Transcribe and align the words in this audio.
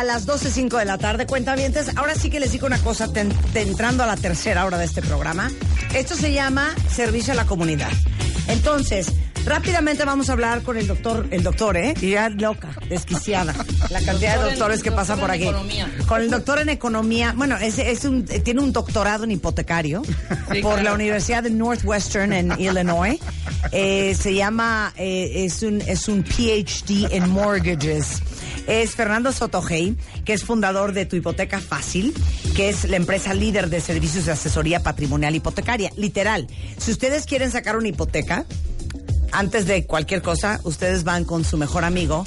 a 0.00 0.04
las 0.04 0.26
12.05 0.26 0.78
de 0.78 0.86
la 0.86 0.96
tarde. 0.96 1.26
Cuentavientes, 1.26 1.94
ahora 1.94 2.14
sí 2.14 2.30
que 2.30 2.40
les 2.40 2.52
digo 2.52 2.66
una 2.66 2.78
cosa, 2.78 3.06
entrando 3.54 4.02
a 4.02 4.06
la 4.06 4.16
tercera 4.16 4.64
hora 4.64 4.78
de 4.78 4.86
este 4.86 5.02
programa. 5.02 5.50
Esto 5.94 6.16
se 6.16 6.32
llama 6.32 6.74
Servicio 6.90 7.34
a 7.34 7.36
la 7.36 7.44
Comunidad. 7.44 7.90
Entonces, 8.48 9.12
rápidamente 9.44 10.06
vamos 10.06 10.30
a 10.30 10.32
hablar 10.32 10.62
con 10.62 10.78
el 10.78 10.86
doctor, 10.86 11.28
el 11.30 11.42
doctor, 11.42 11.76
¿eh? 11.76 11.92
Y 12.00 12.12
ya 12.12 12.30
loca, 12.30 12.70
desquiciada, 12.88 13.54
la 13.90 14.00
cantidad 14.00 14.38
de 14.42 14.50
doctores 14.52 14.82
que 14.82 14.90
pasan 14.90 15.20
por 15.20 15.30
aquí. 15.30 15.50
Con 16.08 16.22
el 16.22 16.30
doctor 16.30 16.60
en 16.60 16.70
economía, 16.70 17.34
bueno, 17.36 17.58
es, 17.58 17.78
es 17.78 18.06
un, 18.06 18.24
tiene 18.24 18.62
un 18.62 18.72
doctorado 18.72 19.24
en 19.24 19.32
hipotecario 19.32 20.00
por 20.62 20.80
la 20.80 20.94
Universidad 20.94 21.42
de 21.42 21.50
Northwestern 21.50 22.32
en 22.32 22.58
Illinois. 22.58 23.20
Eh, 23.70 24.16
se 24.18 24.32
llama, 24.32 24.94
eh, 24.96 25.44
es, 25.44 25.62
un, 25.62 25.82
es 25.82 26.08
un 26.08 26.24
PhD 26.24 27.12
en 27.12 27.28
mortgages 27.28 28.22
es 28.66 28.94
Fernando 28.94 29.32
Sotogey, 29.32 29.96
que 30.24 30.32
es 30.32 30.44
fundador 30.44 30.92
de 30.92 31.06
Tu 31.06 31.16
Hipoteca 31.16 31.60
Fácil, 31.60 32.14
que 32.54 32.68
es 32.68 32.88
la 32.88 32.96
empresa 32.96 33.34
líder 33.34 33.70
de 33.70 33.80
servicios 33.80 34.26
de 34.26 34.32
asesoría 34.32 34.80
patrimonial 34.80 35.34
hipotecaria. 35.34 35.90
Literal, 35.96 36.46
si 36.78 36.90
ustedes 36.90 37.26
quieren 37.26 37.50
sacar 37.50 37.76
una 37.76 37.88
hipoteca, 37.88 38.44
antes 39.32 39.66
de 39.66 39.86
cualquier 39.86 40.22
cosa, 40.22 40.60
ustedes 40.64 41.04
van 41.04 41.24
con 41.24 41.44
su 41.44 41.56
mejor 41.56 41.84
amigo, 41.84 42.24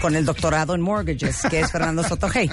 con 0.00 0.16
el 0.16 0.24
doctorado 0.24 0.74
en 0.74 0.80
mortgages, 0.80 1.42
que 1.50 1.60
es 1.60 1.70
Fernando 1.70 2.02
Sotogey 2.08 2.50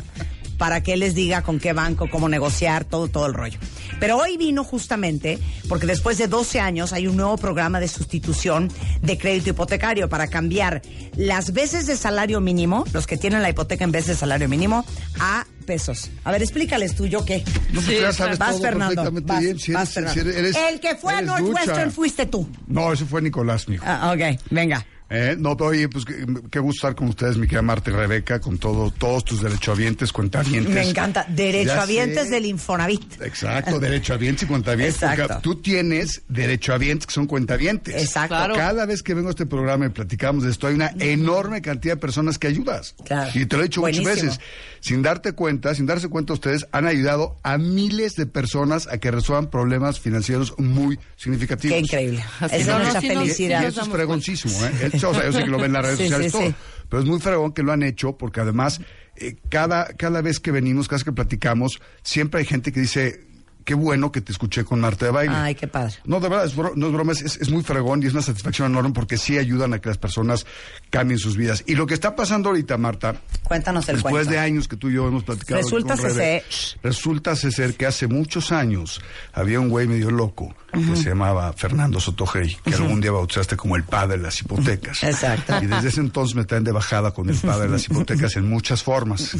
para 0.57 0.81
que 0.81 0.93
él 0.93 0.99
les 0.99 1.15
diga 1.15 1.41
con 1.41 1.59
qué 1.59 1.73
banco, 1.73 2.09
cómo 2.09 2.29
negociar, 2.29 2.85
todo, 2.85 3.07
todo 3.07 3.25
el 3.25 3.33
rollo. 3.33 3.59
Pero 3.99 4.17
hoy 4.17 4.37
vino 4.37 4.63
justamente 4.63 5.39
porque 5.69 5.87
después 5.87 6.17
de 6.17 6.27
12 6.27 6.59
años 6.59 6.93
hay 6.93 7.07
un 7.07 7.17
nuevo 7.17 7.37
programa 7.37 7.79
de 7.79 7.87
sustitución 7.87 8.71
de 9.01 9.17
crédito 9.17 9.51
hipotecario 9.51 10.09
para 10.09 10.27
cambiar 10.27 10.81
las 11.15 11.53
veces 11.53 11.87
de 11.87 11.95
salario 11.95 12.41
mínimo, 12.41 12.85
los 12.93 13.07
que 13.07 13.17
tienen 13.17 13.41
la 13.41 13.49
hipoteca 13.49 13.83
en 13.83 13.91
vez 13.91 14.07
de 14.07 14.15
salario 14.15 14.49
mínimo, 14.49 14.85
a 15.19 15.45
pesos. 15.63 16.11
A 16.23 16.31
ver, 16.31 16.41
explícales 16.41 16.95
tú, 16.95 17.05
¿yo 17.05 17.25
qué? 17.25 17.43
No, 17.71 17.81
pues 17.81 18.01
ya 18.01 18.11
sabes 18.11 18.37
vas, 18.37 18.59
Fernando. 18.59 19.09
Vas, 19.23 19.39
bien. 19.39 19.59
Si 19.59 19.71
vas, 19.71 19.89
Fernando. 19.89 20.29
el 20.29 20.79
que 20.79 20.95
fue 20.95 21.13
a 21.13 21.21
Northwestern 21.21 21.91
fuiste 21.91 22.25
tú. 22.25 22.47
No, 22.67 22.93
ese 22.93 23.05
fue 23.05 23.21
Nicolás, 23.21 23.67
mijo. 23.67 23.83
Ah, 23.87 24.13
ok, 24.13 24.39
venga. 24.49 24.85
Eh, 25.09 25.35
no, 25.37 25.51
oye, 25.51 25.89
pues 25.89 26.05
qué, 26.05 26.25
qué, 26.49 26.59
gusto 26.59 26.87
estar 26.87 26.95
con 26.95 27.09
ustedes, 27.09 27.37
mi 27.37 27.45
querida 27.45 27.61
Marta 27.61 27.91
y 27.91 27.93
Rebeca, 27.93 28.39
con 28.39 28.57
todo, 28.57 28.91
todos 28.91 29.23
tus 29.23 29.41
derechohabientes, 29.41 30.11
cuentavientes. 30.11 30.73
Me 30.73 30.89
encanta, 30.89 31.25
derechohabientes 31.27 32.29
del 32.29 32.45
Infonavit. 32.45 33.21
Exacto, 33.21 33.79
derechohabientes 33.79 34.43
y 34.43 34.45
cuentavientes. 34.47 35.03
Exacto. 35.03 35.39
tú 35.41 35.61
tienes 35.61 36.23
derechohabientes 36.27 37.05
que 37.05 37.13
son 37.13 37.27
cuentavientes. 37.27 38.01
Exacto. 38.01 38.53
Cada 38.55 38.85
vez 38.85 39.03
que 39.03 39.13
vengo 39.13 39.27
a 39.27 39.31
este 39.31 39.45
programa 39.45 39.85
y 39.85 39.89
platicamos 39.89 40.43
de 40.43 40.51
esto, 40.51 40.67
hay 40.67 40.75
una 40.75 40.91
enorme 40.99 41.61
cantidad 41.61 41.95
de 41.95 42.01
personas 42.01 42.39
que 42.39 42.47
ayudas. 42.47 42.95
Claro. 43.05 43.29
Y 43.33 43.45
te 43.45 43.55
lo 43.55 43.63
he 43.63 43.65
dicho 43.65 43.81
muchas 43.81 44.03
veces. 44.03 44.39
Sin 44.79 45.01
darte 45.01 45.31
cuenta, 45.31 45.73
sin 45.75 45.85
darse 45.85 46.09
cuenta 46.09 46.33
ustedes, 46.33 46.67
han 46.71 46.87
ayudado 46.87 47.37
a 47.43 47.57
miles 47.57 48.15
de 48.15 48.25
personas 48.25 48.87
a 48.87 48.97
que 48.97 49.11
resuelvan 49.11 49.49
problemas 49.49 49.99
financieros 49.99 50.53
muy 50.57 50.99
significativos. 51.15 51.75
Qué 51.75 51.79
increíble. 51.79 52.23
es 52.51 52.67
mucha 52.67 52.99
felicidad. 52.99 53.63
Y, 53.63 53.65
eso 53.67 53.81
es 53.81 53.87
fregoncísimo, 53.87 54.53
¿eh? 54.65 54.91
o 54.93 55.13
sea, 55.13 55.25
yo 55.25 55.33
sé 55.33 55.43
que 55.43 55.49
lo 55.49 55.57
ven 55.57 55.67
en 55.67 55.73
las 55.73 55.85
redes 55.85 55.97
sociales 56.09 56.31
todo, 56.31 56.53
pero 56.89 57.01
es 57.01 57.07
muy 57.07 57.19
fregón 57.19 57.53
que 57.53 57.63
lo 57.63 57.71
han 57.71 57.83
hecho 57.83 58.17
porque 58.17 58.41
además 58.41 58.81
eh, 59.15 59.35
cada, 59.49 59.87
cada 59.93 60.21
vez 60.21 60.39
que 60.39 60.51
venimos, 60.51 60.87
cada 60.87 60.97
vez 60.97 61.03
que 61.03 61.11
platicamos, 61.11 61.81
siempre 62.01 62.39
hay 62.39 62.45
gente 62.45 62.71
que 62.71 62.79
dice, 62.79 63.27
qué 63.63 63.73
bueno 63.73 64.11
que 64.11 64.21
te 64.21 64.31
escuché 64.31 64.63
con 64.63 64.79
Marta 64.79 65.05
de 65.05 65.11
Baile. 65.11 65.35
Ay, 65.35 65.55
qué 65.55 65.67
padre. 65.67 65.93
No, 66.05 66.19
de 66.19 66.29
verdad, 66.29 66.51
no 66.75 66.87
es 66.87 66.93
broma, 66.93 67.11
es, 67.11 67.21
es, 67.21 67.49
muy 67.49 67.63
fregón 67.63 68.03
y 68.03 68.07
es 68.07 68.13
una 68.13 68.21
satisfacción 68.21 68.71
enorme 68.71 68.91
porque 68.93 69.17
sí 69.17 69.37
ayudan 69.37 69.73
a 69.73 69.79
que 69.79 69.89
las 69.89 69.97
personas 69.97 70.45
cambien 70.89 71.19
sus 71.19 71.37
vidas. 71.37 71.63
Y 71.67 71.75
lo 71.75 71.85
que 71.85 71.93
está 71.93 72.15
pasando 72.15 72.49
ahorita, 72.49 72.77
Marta. 72.77 73.15
Cuéntanos 73.43 73.87
el 73.89 73.95
Después 73.95 74.27
de 74.27 74.39
años 74.39 74.67
que 74.67 74.75
tú 74.75 74.89
y 74.89 74.93
yo 74.93 75.07
hemos 75.07 75.23
platicado. 75.23 75.61
Resulta 75.61 75.97
ser. 75.97 76.43
Resulta 76.81 77.35
ser 77.35 77.75
que 77.75 77.85
hace 77.85 78.07
muchos 78.07 78.51
años 78.51 79.01
había 79.31 79.59
un 79.59 79.69
güey 79.69 79.87
medio 79.87 80.11
loco 80.11 80.55
que 80.73 80.95
se 80.95 81.09
llamaba 81.09 81.53
Fernando 81.53 81.99
Sotogey, 81.99 82.57
que 82.63 82.73
algún 82.73 82.99
día 82.99 83.11
bautizaste 83.11 83.55
como 83.55 83.75
el 83.75 83.83
padre 83.83 84.17
de 84.17 84.23
las 84.23 84.41
hipotecas. 84.41 85.03
Exacto. 85.03 85.53
Y 85.61 85.67
desde 85.67 85.89
ese 85.89 86.01
entonces 86.01 86.35
me 86.35 86.45
traen 86.45 86.63
de 86.63 86.71
bajada 86.71 87.11
con 87.11 87.29
el 87.29 87.35
padre 87.37 87.65
de 87.65 87.69
las 87.69 87.85
hipotecas 87.85 88.35
en 88.37 88.49
muchas 88.49 88.81
formas, 88.81 89.37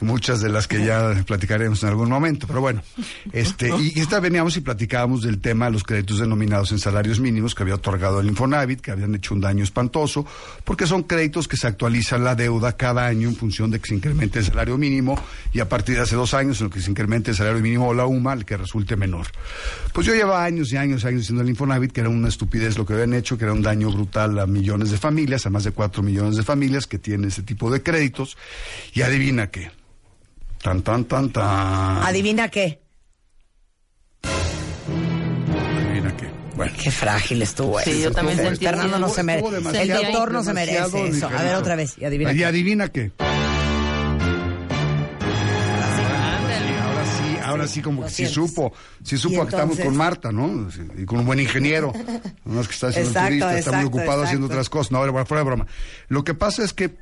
muchas 0.00 0.40
de 0.40 0.48
las 0.48 0.66
que 0.66 0.84
ya 0.84 1.22
platicaremos 1.24 1.82
en 1.82 1.90
algún 1.90 2.08
momento. 2.08 2.46
Pero 2.46 2.60
bueno, 2.60 2.82
este, 3.32 3.70
y, 3.78 4.00
esta 4.00 4.18
veníamos 4.18 4.56
y 4.56 4.60
platicábamos 4.60 5.22
del 5.22 5.40
tema 5.40 5.66
de 5.66 5.72
los 5.72 5.84
créditos 5.84 6.18
denominados 6.18 6.72
en 6.72 6.78
salarios 6.78 7.20
mínimos 7.20 7.54
que 7.54 7.62
había 7.62 7.76
otorgado 7.76 8.20
el 8.20 8.26
Infonavit, 8.26 8.80
que 8.80 8.90
habían 8.90 9.14
hecho 9.14 9.34
un 9.34 9.40
daño 9.40 9.62
espantoso, 9.62 10.26
porque 10.64 10.86
son 10.86 11.04
créditos 11.04 11.46
que 11.46 11.56
se 11.56 11.68
actualizan 11.68 12.24
la 12.24 12.34
deuda 12.34 12.76
cada 12.76 13.06
año 13.06 13.28
en 13.28 13.36
función 13.36 13.70
de 13.70 13.78
que 13.78 13.88
se 13.88 13.94
incremente 13.94 14.40
el 14.40 14.44
salario 14.44 14.76
mínimo 14.78 15.22
y 15.52 15.60
a 15.60 15.68
partir 15.68 15.96
de 15.96 16.02
hace 16.02 16.16
dos 16.16 16.34
años 16.34 16.60
en 16.60 16.64
lo 16.64 16.70
que 16.70 16.80
se 16.80 16.90
incremente 16.90 17.30
el 17.30 17.36
salario 17.36 17.62
mínimo 17.62 17.88
o 17.88 17.94
la 17.94 18.06
UMA, 18.06 18.32
el 18.32 18.44
que 18.44 18.56
resulte 18.56 18.96
menor. 18.96 19.28
Pues 19.92 20.06
yo 20.06 20.14
llevaba 20.14 20.44
años 20.44 20.71
años 20.78 21.04
y 21.04 21.06
años 21.06 21.20
diciendo 21.20 21.42
el 21.42 21.48
Infonavit 21.48 21.92
que 21.92 22.00
era 22.00 22.10
una 22.10 22.28
estupidez 22.28 22.78
lo 22.78 22.86
que 22.86 22.94
habían 22.94 23.14
hecho, 23.14 23.38
que 23.38 23.44
era 23.44 23.52
un 23.52 23.62
daño 23.62 23.90
brutal 23.90 24.38
a 24.38 24.46
millones 24.46 24.90
de 24.90 24.98
familias, 24.98 25.46
a 25.46 25.50
más 25.50 25.64
de 25.64 25.72
cuatro 25.72 26.02
millones 26.02 26.36
de 26.36 26.42
familias 26.42 26.86
que 26.86 26.98
tienen 26.98 27.28
ese 27.28 27.42
tipo 27.42 27.70
de 27.70 27.82
créditos. 27.82 28.36
Y 28.92 29.02
adivina 29.02 29.50
qué. 29.50 29.70
Tan, 30.62 30.82
tan, 30.82 31.04
tan, 31.06 31.30
tan. 31.30 32.02
¿Adivina 32.02 32.48
qué? 32.48 32.80
Adivina 35.82 36.16
qué. 36.16 36.30
Bueno. 36.54 36.72
Qué 36.80 36.90
frágil 36.90 37.42
estuvo 37.42 37.80
eso. 37.80 37.90
Sí, 37.90 38.02
yo 38.02 38.12
también 38.12 38.38
sentí. 38.38 38.64
Fernando 38.64 38.98
no 38.98 39.08
se 39.08 39.22
merece. 39.22 39.82
El 39.82 39.88
doctor 39.88 40.32
no 40.32 40.44
se 40.44 40.52
merece 40.52 41.06
eso. 41.08 41.28
A 41.28 41.42
ver, 41.42 41.54
otra 41.56 41.76
vez. 41.76 41.96
Y 41.98 42.04
adivina. 42.04 42.32
Y 42.32 42.42
adivina 42.44 42.88
qué. 42.88 43.12
Ahora 47.62 47.72
sí 47.72 47.82
como 47.82 48.04
que 48.04 48.10
sí 48.10 48.26
supo, 48.26 48.72
sí 49.02 49.16
supo 49.16 49.42
que 49.42 49.50
estamos 49.50 49.78
con 49.78 49.96
Marta, 49.96 50.32
¿no? 50.32 50.68
Y 50.96 51.04
con 51.04 51.20
un 51.20 51.26
buen 51.26 51.40
ingeniero, 51.40 51.92
no 52.44 52.60
es 52.60 52.68
que 52.68 52.74
está 52.74 52.88
haciendo 52.88 53.12
turista, 53.12 53.58
está 53.58 53.72
muy 53.72 53.86
ocupado 53.86 54.22
haciendo 54.22 54.46
otras 54.46 54.68
cosas, 54.68 54.92
no, 54.92 54.98
ahora 54.98 55.24
fuera 55.24 55.42
de 55.42 55.46
broma. 55.46 55.66
Lo 56.08 56.24
que 56.24 56.34
pasa 56.34 56.64
es 56.64 56.72
que 56.72 56.96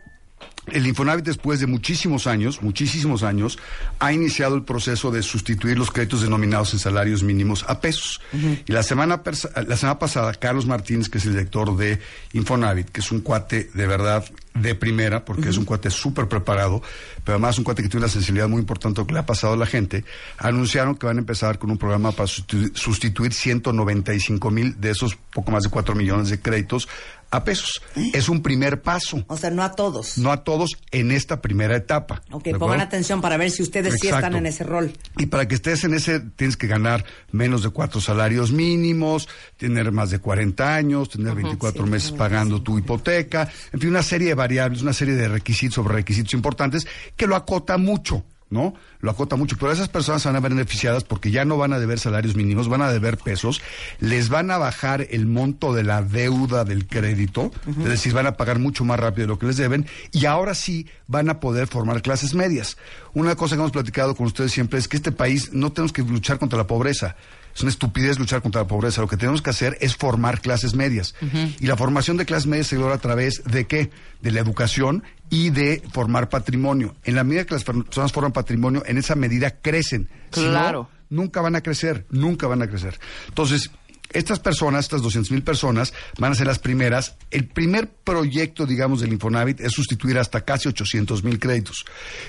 el 0.66 0.87
Infonavit 0.87 1.25
después 1.25 1.60
de 1.60 1.66
muchísimos 1.66 2.26
años, 2.26 2.62
muchísimos 2.62 3.22
años, 3.22 3.59
ha 3.98 4.12
iniciado 4.12 4.54
el 4.54 4.62
proceso 4.62 5.10
de 5.10 5.22
sustituir 5.22 5.78
los 5.78 5.91
créditos 5.91 6.22
denominados 6.22 6.72
en 6.72 6.78
salarios 6.78 7.22
mínimos 7.22 7.65
a 7.69 7.81
pesos. 7.81 8.21
Y 8.66 8.72
la 8.72 8.82
semana, 8.82 9.22
la 9.66 9.76
semana 9.76 9.99
pasada, 9.99 10.34
Carlos 10.34 10.66
Martínez, 10.66 11.09
que 11.09 11.19
es 11.19 11.26
el 11.26 11.32
director 11.32 11.76
de 11.76 11.99
Infonavit, 12.32 12.91
que 12.91 13.00
es 13.00 13.10
un 13.10 13.20
cuate 13.20 13.70
de 13.75 13.87
verdad 13.87 14.25
de 14.54 14.75
primera, 14.75 15.25
porque 15.25 15.49
es 15.49 15.56
un 15.56 15.65
cuate 15.65 15.91
súper 15.91 16.28
preparado, 16.28 16.82
pero 17.25 17.37
además 17.37 17.56
un 17.59 17.65
cuate 17.65 17.82
que 17.82 17.88
tiene 17.88 18.04
una 18.04 18.12
sensibilidad 18.12 18.49
muy 18.49 18.60
importante 18.60 19.04
que 19.06 19.12
le 19.12 19.20
ha 19.20 19.26
pasado 19.26 19.54
a 19.54 19.56
la 19.56 19.66
gente, 19.66 20.04
anunciaron 20.38 20.97
que 20.97 21.06
van 21.06 21.16
a 21.16 21.20
empezar 21.20 21.59
con 21.59 21.70
un 21.70 21.78
programa 21.78 22.12
para 22.12 22.26
sustituir 22.26 23.32
195 23.32 24.50
mil 24.50 24.81
de 24.81 24.91
esos 24.91 25.16
poco 25.16 25.53
más 25.53 25.62
de 25.62 25.70
4 25.70 25.94
millones 25.94 26.31
de 26.31 26.41
créditos 26.41 26.88
a 27.30 27.44
pesos. 27.44 27.82
¿Eh? 27.96 28.10
Es 28.14 28.28
un 28.28 28.42
primer 28.42 28.82
paso. 28.82 29.24
O 29.28 29.36
sea, 29.36 29.50
no 29.50 29.62
a 29.62 29.72
todos. 29.72 30.18
No 30.18 30.32
a 30.32 30.44
todos 30.44 30.76
en 30.91 31.10
esta 31.10 31.41
primera 31.41 31.76
etapa. 31.76 32.22
Ok, 32.30 32.48
pongan 32.58 32.80
atención 32.80 33.20
para 33.20 33.36
ver 33.36 33.50
si 33.50 33.62
ustedes 33.62 33.94
sí 34.00 34.08
están 34.08 34.34
en 34.34 34.46
ese 34.46 34.64
rol. 34.64 34.92
Y 35.16 35.26
para 35.26 35.46
que 35.46 35.54
estés 35.54 35.84
en 35.84 35.94
ese, 35.94 36.20
tienes 36.20 36.56
que 36.56 36.66
ganar 36.66 37.04
menos 37.30 37.62
de 37.62 37.70
cuatro 37.70 38.00
salarios 38.00 38.52
mínimos, 38.52 39.28
tener 39.56 39.92
más 39.92 40.10
de 40.10 40.19
40 40.19 40.74
años, 40.74 41.10
tener 41.10 41.34
24 41.34 41.86
meses 41.86 42.12
pagando 42.12 42.62
tu 42.62 42.78
hipoteca, 42.78 43.48
en 43.72 43.80
fin, 43.80 43.90
una 43.90 44.02
serie 44.02 44.28
de 44.28 44.34
variables, 44.34 44.82
una 44.82 44.92
serie 44.92 45.14
de 45.14 45.28
requisitos 45.28 45.76
sobre 45.76 45.94
requisitos 45.94 46.34
importantes 46.34 46.86
que 47.16 47.26
lo 47.26 47.36
acota 47.36 47.76
mucho. 47.78 48.24
¿No? 48.50 48.75
Lo 49.00 49.11
acota 49.11 49.37
mucho, 49.37 49.56
pero 49.56 49.72
esas 49.72 49.88
personas 49.88 50.25
van 50.25 50.37
a 50.37 50.41
ver 50.41 50.53
beneficiadas 50.53 51.05
porque 51.05 51.31
ya 51.31 51.44
no 51.44 51.56
van 51.56 51.72
a 51.72 51.78
deber 51.78 51.99
salarios 51.99 52.37
mínimos, 52.37 52.69
van 52.69 52.83
a 52.83 52.93
deber 52.93 53.16
pesos, 53.16 53.62
les 54.00 54.28
van 54.28 54.50
a 54.50 54.59
bajar 54.59 55.06
el 55.11 55.27
monto 55.27 55.72
de 55.72 55.84
la 55.84 56.03
deuda 56.03 56.65
del 56.65 56.87
crédito, 56.87 57.53
es 57.66 57.84
decir, 57.84 58.12
van 58.12 58.27
a 58.27 58.37
pagar 58.37 58.59
mucho 58.59 58.84
más 58.84 58.99
rápido 58.99 59.26
de 59.26 59.29
lo 59.29 59.38
que 59.38 59.47
les 59.47 59.56
deben 59.56 59.87
y 60.12 60.26
ahora 60.26 60.55
sí 60.55 60.87
van 61.06 61.31
a 61.31 61.41
poder 61.41 61.69
formar 61.69 62.02
clases 62.02 62.35
medias. 62.35 62.76
Una 63.14 63.37
cosa 63.37 63.55
que 63.55 63.61
hemos 63.61 63.73
platicado 63.73 64.14
con 64.14 64.26
ustedes 64.26 64.53
siempre 64.53 64.79
es 64.79 64.88
que 64.88 64.96
este 64.96 65.12
país 65.12 65.53
no 65.53 65.73
tenemos 65.73 65.93
que 65.93 66.03
luchar 66.03 66.38
contra 66.38 66.58
la 66.58 66.67
pobreza. 66.67 67.17
Es 67.55 67.62
una 67.62 67.70
estupidez 67.70 68.19
luchar 68.19 68.43
contra 68.43 68.62
la 68.62 68.69
pobreza. 68.69 69.00
Lo 69.00 69.08
que 69.08 69.17
tenemos 69.17 69.43
que 69.43 69.50
hacer 69.50 69.76
es 69.81 69.96
formar 69.96 70.41
clases 70.41 70.75
medias. 70.75 71.14
Y 71.58 71.67
la 71.67 71.76
formación 71.76 72.17
de 72.17 72.25
clases 72.25 72.46
medias 72.46 72.69
se 72.69 72.76
logra 72.76 72.94
a 72.94 72.99
través 72.99 73.43
de 73.44 73.67
qué? 73.67 73.91
De 74.23 74.31
la 74.31 74.41
educación 74.41 75.03
y 75.31 75.50
de 75.50 75.82
formar 75.93 76.29
patrimonio. 76.29 76.97
En 77.05 77.15
la 77.15 77.25
medida 77.25 77.47
que 77.47 77.55
las 77.55 77.65
personas 77.65 78.12
forman 78.12 78.32
patrimonio, 78.32 78.82
en 78.85 78.99
esa 78.99 79.15
medida 79.15 79.50
crecen. 79.61 80.09
Claro. 80.31 80.88
nunca 81.09 81.41
van 81.41 81.56
a 81.56 81.61
crecer, 81.61 82.06
nunca 82.11 82.47
van 82.47 82.62
a 82.62 82.69
crecer. 82.69 82.99
Entonces, 83.29 83.71
estas 84.12 84.41
personas, 84.41 84.85
estas 84.85 85.03
200 85.03 85.31
mil 85.31 85.43
personas, 85.43 85.93
van 86.19 86.32
a 86.32 86.35
ser 86.35 86.47
las 86.47 86.59
primeras. 86.59 87.17
El 87.31 87.47
primer 87.47 87.88
proyecto, 87.88 88.67
digamos, 88.67 89.00
del 89.00 89.12
Infonavit 89.12 89.61
es 89.61 89.73
sustituir 89.73 90.19
hasta 90.19 90.41
casi 90.43 90.69
800 90.69 91.23
mil 91.23 91.38
créditos. 91.38 91.85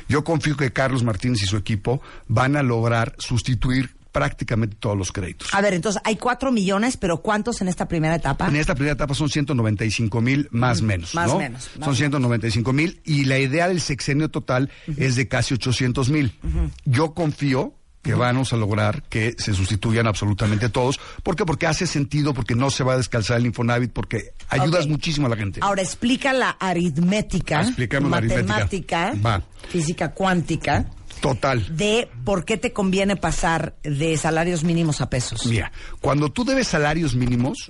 Yo 0.08 0.24
confío 0.24 0.56
que 0.56 0.72
Carlos 0.72 1.04
Martínez 1.04 1.42
y 1.44 1.48
su 1.48 1.58
equipo 1.58 2.02
van 2.28 2.56
a 2.56 2.64
lograr 2.64 3.16
sustituir 3.18 3.96
prácticamente 4.12 4.76
todos 4.80 4.98
los 4.98 5.12
créditos. 5.12 5.54
A 5.54 5.62
ver, 5.62 5.74
entonces 5.74 6.02
hay 6.06 6.18
cuatro 6.18 6.52
millones, 6.52 6.98
pero 6.98 7.22
¿cuántos 7.22 7.62
en 7.62 7.68
esta 7.68 7.88
primera 7.88 8.16
etapa? 8.16 8.48
En 8.48 8.56
esta 8.56 8.76
primera 8.76 8.94
etapa 8.94 9.14
son 9.14 9.30
195 9.30 10.22
mil 10.22 10.48
más 10.52 10.82
menos. 10.82 11.16
más 11.16 11.30
¿no? 11.30 11.38
menos, 11.38 11.70
más 11.78 11.86
son 11.86 11.96
195 11.96 12.74
mil 12.74 13.02
y 13.06 13.26
la 13.26 13.40
idea 13.40 13.68
del 13.68 13.82
sexenio 13.82 14.30
total 14.30 14.70
es 14.98 15.16
de 15.16 15.28
casi 15.28 15.54
800 15.54 16.10
mil. 16.10 16.38
Yo 16.86 17.14
confío 17.14 17.76
que 18.02 18.16
vamos 18.16 18.52
a 18.52 18.58
lograr 18.58 19.04
que 19.04 19.36
se 19.38 19.54
sustituyan 19.54 20.08
absolutamente 20.08 20.70
todos. 20.70 21.00
¿Por 21.24 21.36
qué? 21.36 21.46
Porque 21.46 21.68
hace 21.68 21.86
sentido, 21.86 22.34
porque 22.34 22.56
no 22.56 22.72
se 22.72 22.84
va 22.84 22.94
a 22.94 22.98
descalzar 22.98 23.38
el 23.38 23.46
Infonavit, 23.46 23.92
porque 23.92 24.34
ayudas 24.50 24.88
muchísimo 24.88 25.28
a 25.28 25.30
la 25.30 25.36
gente. 25.36 25.60
Ahora 25.62 25.82
explica 25.82 26.34
la 26.34 26.50
aritmética, 26.50 27.62
Explícame 27.62 28.10
la 28.10 28.18
aritmética. 28.18 29.14
matemática, 29.14 29.44
física 29.70 30.14
cuántica, 30.14 30.86
Total. 31.22 31.78
de 31.78 32.10
por 32.26 32.44
qué 32.46 32.58
te 32.58 32.74
conviene 32.74 33.16
pasar 33.16 33.76
de 33.84 34.18
salarios 34.18 34.64
mínimos 34.64 35.02
a 35.02 35.10
pesos. 35.10 35.46
Mira, 35.46 35.72
cuando 36.02 36.30
tú 36.30 36.44
debes 36.44 36.68
salarios 36.68 37.14
mínimos, 37.16 37.70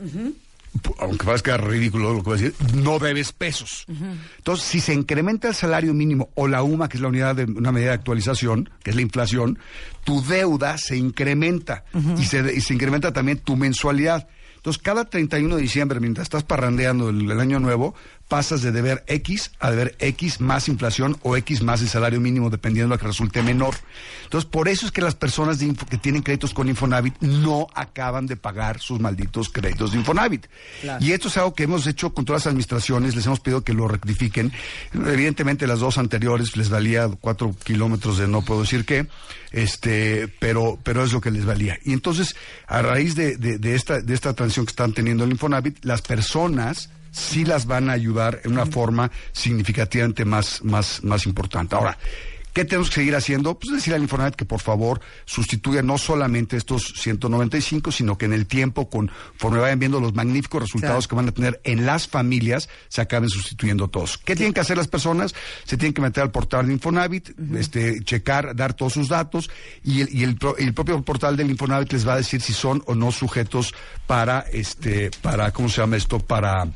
pu- 0.81 0.95
aunque 0.99 1.25
parezca 1.25 1.57
ridículo 1.57 2.13
lo 2.13 2.23
que 2.23 2.29
voy 2.29 2.39
a 2.39 2.41
decir, 2.41 2.55
no 2.75 2.97
debes 2.97 3.33
pesos. 3.33 3.85
Entonces, 4.37 4.65
si 4.65 4.79
se 4.79 4.93
incrementa 4.93 5.49
el 5.49 5.55
salario 5.55 5.93
mínimo 5.93 6.29
o 6.35 6.47
la 6.47 6.63
UMA, 6.63 6.87
que 6.87 6.95
es 6.97 7.01
la 7.01 7.09
unidad 7.09 7.35
de 7.35 7.43
una 7.43 7.71
medida 7.73 7.89
de 7.89 7.95
actualización, 7.95 8.69
que 8.83 8.91
es 8.91 8.95
la 8.95 9.01
inflación, 9.01 9.59
tu 10.05 10.23
deuda 10.25 10.77
se 10.77 10.95
incrementa 10.97 11.83
y, 12.17 12.23
se, 12.23 12.53
y 12.55 12.61
se 12.61 12.73
incrementa 12.73 13.11
también 13.11 13.39
tu 13.39 13.57
mensualidad. 13.57 14.27
Entonces, 14.55 14.81
cada 14.81 15.05
31 15.05 15.55
de 15.55 15.61
diciembre, 15.63 15.99
mientras 15.99 16.25
estás 16.25 16.43
parrandeando 16.43 17.09
el, 17.09 17.29
el 17.31 17.39
año 17.39 17.59
nuevo, 17.59 17.95
pasas 18.31 18.61
de 18.61 18.71
deber 18.71 19.03
X 19.07 19.51
a 19.59 19.71
deber 19.71 19.93
X 19.99 20.39
más 20.39 20.69
inflación 20.69 21.17
o 21.21 21.35
X 21.35 21.61
más 21.61 21.81
el 21.81 21.89
salario 21.89 22.21
mínimo, 22.21 22.49
dependiendo 22.49 22.87
de 22.87 22.95
lo 22.95 22.99
que 23.01 23.07
resulte 23.07 23.43
menor. 23.43 23.75
Entonces, 24.23 24.49
por 24.49 24.69
eso 24.69 24.85
es 24.85 24.93
que 24.93 25.01
las 25.01 25.15
personas 25.15 25.59
de 25.59 25.65
Info- 25.65 25.85
que 25.85 25.97
tienen 25.97 26.21
créditos 26.21 26.53
con 26.53 26.69
Infonavit 26.69 27.13
no 27.19 27.67
acaban 27.75 28.27
de 28.27 28.37
pagar 28.37 28.79
sus 28.79 29.01
malditos 29.01 29.49
créditos 29.49 29.91
de 29.91 29.97
Infonavit. 29.97 30.47
Y 31.01 31.11
esto 31.11 31.27
es 31.27 31.35
algo 31.35 31.53
que 31.53 31.63
hemos 31.63 31.85
hecho 31.87 32.13
con 32.13 32.23
todas 32.23 32.43
las 32.45 32.47
administraciones, 32.51 33.17
les 33.17 33.25
hemos 33.25 33.41
pedido 33.41 33.65
que 33.65 33.73
lo 33.73 33.89
rectifiquen. 33.89 34.53
Evidentemente, 34.93 35.67
las 35.67 35.79
dos 35.81 35.97
anteriores 35.97 36.55
les 36.55 36.69
valía 36.69 37.09
cuatro 37.19 37.53
kilómetros 37.65 38.17
de 38.17 38.29
no 38.29 38.41
puedo 38.43 38.61
decir 38.61 38.85
qué, 38.85 39.07
este, 39.51 40.29
pero, 40.39 40.79
pero 40.83 41.03
es 41.03 41.11
lo 41.11 41.19
que 41.19 41.31
les 41.31 41.43
valía. 41.43 41.77
Y 41.83 41.91
entonces, 41.91 42.37
a 42.67 42.81
raíz 42.81 43.15
de, 43.15 43.35
de- 43.35 43.57
de 43.57 43.75
esta, 43.75 43.99
de 43.99 44.13
esta 44.13 44.33
transición 44.33 44.65
que 44.65 44.71
están 44.71 44.93
teniendo 44.93 45.25
el 45.25 45.31
Infonavit, 45.31 45.83
las 45.83 46.01
personas 46.01 46.89
sí 47.11 47.45
las 47.45 47.65
van 47.65 47.89
a 47.89 47.93
ayudar 47.93 48.41
en 48.43 48.53
una 48.53 48.65
forma 48.65 49.11
significativamente 49.31 50.25
más, 50.25 50.63
más, 50.63 51.03
más 51.03 51.25
importante. 51.25 51.75
Ahora, 51.75 51.97
¿qué 52.53 52.65
tenemos 52.65 52.89
que 52.89 52.95
seguir 52.95 53.15
haciendo? 53.15 53.57
Pues 53.59 53.71
decir 53.73 53.93
al 53.93 54.01
Infonavit 54.01 54.35
que 54.35 54.45
por 54.45 54.59
favor 54.61 54.99
sustituya 55.25 55.81
no 55.81 55.97
solamente 55.97 56.57
estos 56.57 56.93
195, 56.97 57.91
sino 57.91 58.17
que 58.17 58.25
en 58.25 58.33
el 58.33 58.45
tiempo, 58.47 58.89
conforme 58.89 59.59
vayan 59.59 59.79
viendo 59.79 59.99
los 60.01 60.13
magníficos 60.13 60.61
resultados 60.63 61.07
Claro. 61.07 61.09
que 61.09 61.15
van 61.15 61.29
a 61.29 61.31
tener 61.31 61.61
en 61.63 61.85
las 61.85 62.07
familias, 62.07 62.67
se 62.89 63.01
acaben 63.01 63.29
sustituyendo 63.29 63.87
todos. 63.89 64.17
¿Qué 64.17 64.35
tienen 64.35 64.53
que 64.53 64.59
hacer 64.61 64.77
las 64.77 64.87
personas? 64.87 65.33
Se 65.65 65.77
tienen 65.77 65.93
que 65.93 66.01
meter 66.01 66.23
al 66.23 66.31
portal 66.31 66.67
de 66.67 66.73
Infonavit, 66.73 67.31
este, 67.55 68.01
checar, 68.03 68.55
dar 68.55 68.73
todos 68.73 68.93
sus 68.93 69.07
datos 69.09 69.49
y 69.83 70.01
el, 70.01 70.09
y 70.13 70.23
el, 70.23 70.35
pro- 70.37 70.57
el 70.57 70.73
propio 70.73 71.01
portal 71.03 71.37
del 71.37 71.49
Infonavit 71.51 71.91
les 71.93 72.07
va 72.07 72.13
a 72.13 72.17
decir 72.17 72.41
si 72.41 72.51
son 72.53 72.83
o 72.85 72.95
no 72.95 73.11
sujetos 73.11 73.73
para, 74.07 74.41
este, 74.51 75.11
para, 75.21 75.51
¿cómo 75.51 75.69
se 75.69 75.77
llama 75.81 75.95
esto? 75.97 76.19
Para 76.19 76.67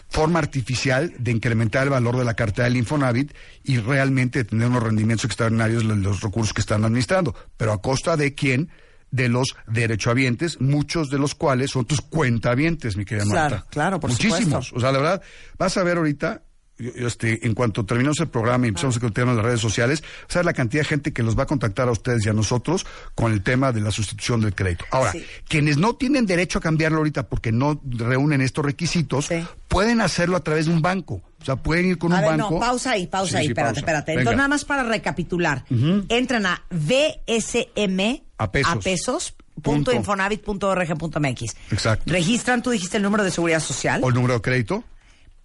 forma 0.09 0.39
artificial 0.39 1.13
de 1.17 1.31
incrementar 1.31 1.83
el 1.83 1.89
valor 1.91 2.17
de 2.17 2.25
la 2.25 2.33
cartera 2.33 2.65
del 2.65 2.77
Infonavit 2.77 3.31
y 3.63 3.77
realmente 3.77 4.43
tener 4.43 4.67
unos 4.67 4.83
rendimientos 4.83 5.25
extraordinarios 5.25 5.87
de 5.87 5.95
los 5.95 6.21
recursos 6.21 6.53
que 6.53 6.61
están 6.61 6.83
administrando. 6.83 7.33
Pero 7.55 7.71
a 7.71 7.81
costa 7.81 8.17
de 8.17 8.33
quién? 8.35 8.69
De 9.09 9.29
los 9.29 9.55
derechohabientes, 9.67 10.59
muchos 10.59 11.09
de 11.09 11.17
los 11.17 11.33
cuales 11.33 11.71
son 11.71 11.85
tus 11.85 12.01
cuentavientes, 12.01 12.97
mi 12.97 13.05
querida 13.05 13.23
Claro, 13.23 13.55
Marta. 13.55 13.69
claro, 13.69 13.99
por 14.01 14.09
Muchísimos. 14.09 14.67
supuesto. 14.67 14.75
O 14.75 14.79
sea, 14.81 14.91
la 14.91 14.97
verdad, 14.99 15.21
vas 15.57 15.77
a 15.77 15.83
ver 15.83 15.95
ahorita, 15.97 16.41
este, 16.79 17.45
en 17.45 17.53
cuanto 17.53 17.85
terminemos 17.85 18.19
el 18.19 18.27
programa 18.27 18.65
y 18.65 18.69
empezamos 18.69 18.99
con 18.99 19.07
el 19.07 19.13
tema 19.13 19.31
de 19.31 19.37
las 19.37 19.45
redes 19.45 19.59
sociales, 19.61 20.03
a 20.29 20.35
ver 20.35 20.45
la 20.45 20.53
cantidad 20.53 20.81
de 20.83 20.87
gente 20.89 21.13
que 21.13 21.23
los 21.23 21.37
va 21.37 21.43
a 21.43 21.45
contactar 21.47 21.87
a 21.87 21.91
ustedes 21.91 22.25
y 22.25 22.29
a 22.29 22.33
nosotros 22.33 22.85
con 23.15 23.31
el 23.33 23.41
tema 23.43 23.71
de 23.71 23.81
la 23.81 23.91
sustitución 23.91 24.41
del 24.41 24.53
crédito. 24.55 24.85
Ahora, 24.91 25.11
Sí. 25.11 25.25
quienes 25.47 25.77
no 25.77 25.95
tienen 25.95 26.25
derecho 26.25 26.59
a 26.59 26.61
cambiarlo 26.61 26.99
ahorita 26.99 27.27
porque 27.27 27.51
no 27.51 27.81
reúnen 27.83 28.41
estos 28.41 28.63
requisitos, 28.65 29.25
Sí. 29.25 29.43
pueden 29.67 30.01
hacerlo 30.01 30.37
a 30.37 30.41
través 30.43 30.67
de 30.67 30.73
un 30.73 30.81
banco. 30.81 31.21
O 31.41 31.45
sea, 31.45 31.55
pueden 31.55 31.85
ir 31.85 31.97
con 31.97 32.11
A 32.13 32.15
un 32.15 32.21
ver, 32.21 32.29
banco. 32.31 32.53
no, 32.55 32.59
pausa 32.59 32.91
ahí, 32.91 33.07
pausa 33.07 33.31
Sí, 33.31 33.37
ahí, 33.37 33.45
espérate, 33.47 33.69
pausa. 33.69 33.79
espérate. 33.81 34.11
Venga. 34.11 34.21
Entonces, 34.21 34.37
nada 34.37 34.49
más 34.49 34.65
para 34.65 34.83
recapitular. 34.83 35.65
Entran 36.09 36.45
a 36.47 36.63
VSM 36.71 38.23
A 38.37 38.51
pesos. 38.51 39.33
punto 39.61 39.91
Punto. 39.91 39.93
infonavit.org.mx. 39.93 41.55
Exacto. 41.71 42.11
Registran, 42.11 42.61
tú 42.61 42.69
dijiste 42.71 42.97
el 42.97 43.03
número 43.03 43.23
de 43.23 43.31
seguridad 43.31 43.59
social. 43.59 44.01
O 44.03 44.09
el 44.09 44.15
número 44.15 44.35
de 44.35 44.41
crédito. 44.41 44.83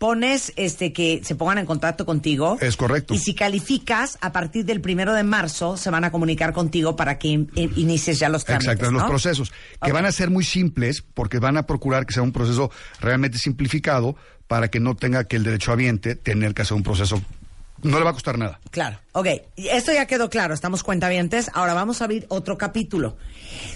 Pones 0.02 0.52
este 0.56 0.92
que 0.92 1.20
se 1.22 1.36
pongan 1.36 1.58
en 1.58 1.66
contacto 1.66 2.04
contigo. 2.04 2.58
Es 2.60 2.76
correcto. 2.76 3.14
Y 3.14 3.18
si 3.18 3.36
calificas, 3.36 4.18
a 4.20 4.32
partir 4.32 4.64
del 4.64 4.80
primero 4.80 5.14
de 5.14 5.22
marzo 5.22 5.76
se 5.76 5.90
van 5.90 6.02
a 6.02 6.10
comunicar 6.10 6.52
contigo 6.52 6.96
para 6.96 7.18
que 7.20 7.28
in- 7.28 7.48
in- 7.54 7.72
inicies 7.76 8.18
ya 8.18 8.28
los 8.28 8.44
trámites. 8.44 8.72
Exacto, 8.74 8.90
los 8.90 9.04
procesos, 9.04 9.52
que 9.80 9.92
van 9.92 10.04
a 10.04 10.10
ser 10.10 10.28
muy 10.28 10.42
simples 10.42 11.02
porque 11.14 11.38
van 11.38 11.56
a 11.56 11.66
procurar 11.66 12.04
que 12.04 12.14
sea 12.14 12.24
un 12.24 12.32
proceso 12.32 12.72
realmente 13.00 13.38
simplificado 13.38 14.16
para 14.48 14.66
que 14.66 14.80
no 14.80 14.96
tenga 14.96 15.22
que 15.22 15.36
el 15.36 15.44
derechohabiente 15.44 16.16
tener 16.16 16.52
que 16.52 16.62
hacer 16.62 16.76
un 16.76 16.82
proceso. 16.82 17.22
No 17.84 17.98
le 17.98 18.04
va 18.04 18.10
a 18.10 18.14
costar 18.14 18.36
nada. 18.38 18.58
Claro, 18.72 18.98
ok. 19.12 19.28
Esto 19.56 19.92
ya 19.92 20.06
quedó 20.06 20.28
claro, 20.30 20.52
estamos 20.52 20.82
cuentavientes. 20.82 21.48
Ahora 21.54 21.74
vamos 21.74 22.00
a 22.00 22.06
abrir 22.06 22.26
otro 22.28 22.58
capítulo. 22.58 23.16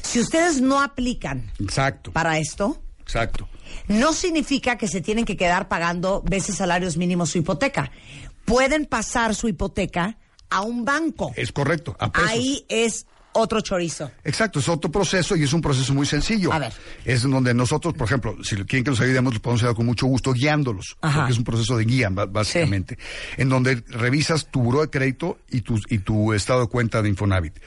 Si 0.02 0.18
ustedes 0.18 0.61
no 0.61 0.83
aplican 0.83 1.52
Exacto. 1.61 2.11
para 2.11 2.38
esto, 2.38 2.83
Exacto. 3.06 3.48
no 3.86 4.12
significa 4.12 4.76
que 4.76 4.88
se 4.88 5.00
tienen 5.00 5.25
que 5.25 5.36
quedar 5.36 5.68
pagando 5.68 6.22
veces 6.22 6.56
salarios 6.56 6.96
mínimos 6.96 7.30
su 7.30 7.38
hipoteca. 7.38 7.92
Pueden 8.44 8.84
pasar 8.86 9.34
su 9.34 9.48
hipoteca 9.48 10.18
a 10.50 10.62
un 10.62 10.84
banco. 10.84 11.32
Es 11.36 11.52
correcto. 11.52 11.96
A 12.00 12.10
pesos. 12.10 12.30
Ahí 12.30 12.64
es 12.68 13.06
otro 13.36 13.60
chorizo. 13.60 14.10
Exacto, 14.25 14.60
es 14.60 14.68
otro 14.68 14.90
proceso 14.90 15.36
y 15.36 15.42
es 15.42 15.52
un 15.52 15.60
proceso 15.60 15.92
muy 15.92 16.06
sencillo. 16.06 16.52
A 16.52 16.58
ver. 16.58 16.72
Es 17.04 17.22
donde 17.22 17.52
nosotros, 17.54 17.94
por 17.94 18.06
ejemplo, 18.06 18.36
si 18.42 18.56
quieren 18.64 18.84
que 18.84 18.90
los 18.90 19.00
ayudemos, 19.00 19.34
los 19.34 19.42
podemos 19.42 19.62
ayudar 19.62 19.76
con 19.76 19.86
mucho 19.86 20.06
gusto 20.06 20.32
guiándolos. 20.32 20.96
Ajá. 21.02 21.20
Porque 21.20 21.32
es 21.32 21.38
un 21.38 21.44
proceso 21.44 21.76
de 21.76 21.84
guía, 21.84 22.08
básicamente. 22.10 22.98
En 23.36 23.48
donde 23.48 23.82
revisas 23.88 24.46
tu 24.46 24.62
buró 24.62 24.80
de 24.80 24.90
crédito 24.90 25.38
y 25.50 25.60
tu, 25.60 25.78
y 25.88 25.98
tu 25.98 26.32
estado 26.32 26.62
de 26.62 26.66
cuenta 26.68 27.02
de 27.02 27.08
Infonavit. 27.10 27.58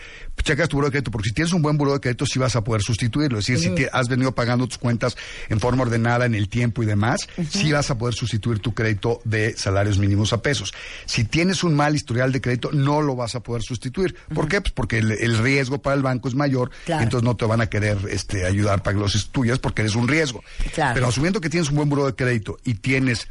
Checas 0.44 0.70
tu 0.70 0.78
buró 0.78 0.88
de 0.88 0.92
crédito, 0.92 1.12
porque 1.12 1.30
si 1.30 1.34
tienes 1.36 1.54
un 1.54 1.62
buen 1.62 1.78
buró 1.78 1.94
de 1.94 2.00
crédito, 2.00 2.26
sí 2.26 2.40
vas 2.40 2.56
a 2.56 2.64
poder 2.64 2.82
sustituirlo. 2.82 3.40
Es 3.40 3.48
decir, 3.48 3.64
si 3.70 3.76
te- 3.76 3.90
has 3.92 4.08
venido 4.08 4.34
pagando 4.34 4.68
tus 4.68 4.78
cuentas 4.78 5.16
en 5.50 5.60
forma 5.60 5.84
ordenada 5.84 6.26
en 6.26 6.36
el 6.36 6.50
tiempo 6.50 6.82
y 6.84 6.86
demás, 6.86 7.28
sí 7.50 7.72
vas 7.72 7.90
a 7.92 7.98
poder 7.98 8.14
sustituir 8.16 8.60
tu 8.60 8.74
crédito 8.74 9.22
de 9.26 9.56
salarios 9.58 9.98
mínimos 10.00 10.34
a 10.34 10.42
pesos. 10.42 10.74
Si 11.06 11.24
tienes 11.24 11.64
un 11.64 11.76
mal 11.76 11.96
historial 11.96 12.32
de 12.32 12.42
crédito, 12.42 12.72
no 12.72 13.02
lo 13.02 13.16
vas 13.16 13.36
a 13.36 13.42
poder 13.42 13.62
sustituir. 13.64 14.16
¿Por 14.34 14.48
qué? 14.48 14.62
Pues 14.62 14.72
porque 14.74 14.98
el, 15.00 15.12
el 15.12 15.38
riesgo 15.38 15.82
para 15.82 15.96
el 15.96 16.02
banco 16.02 16.28
es 16.30 16.36
mayor, 16.36 16.72
Claro. 16.86 17.04
entonces 17.04 17.24
no 17.26 17.36
te 17.36 17.46
van 17.46 17.62
a 17.62 17.68
querer 17.68 17.98
este, 18.10 18.46
ayudar 18.46 18.82
para 18.84 18.96
que 18.96 19.02
los 19.02 19.30
tuyas 19.32 19.60
porque 19.60 19.82
eres 19.82 19.96
un 19.96 20.08
riesgo. 20.08 20.44
Claro. 20.74 20.94
Pero 20.96 21.08
asumiendo 21.08 21.42
que 21.42 21.50
tienes 21.50 21.70
un 21.70 21.76
buen 21.76 21.90
buró 21.90 22.06
de 22.06 22.16
crédito 22.16 22.58
y 22.64 22.76
tienes 22.76 23.28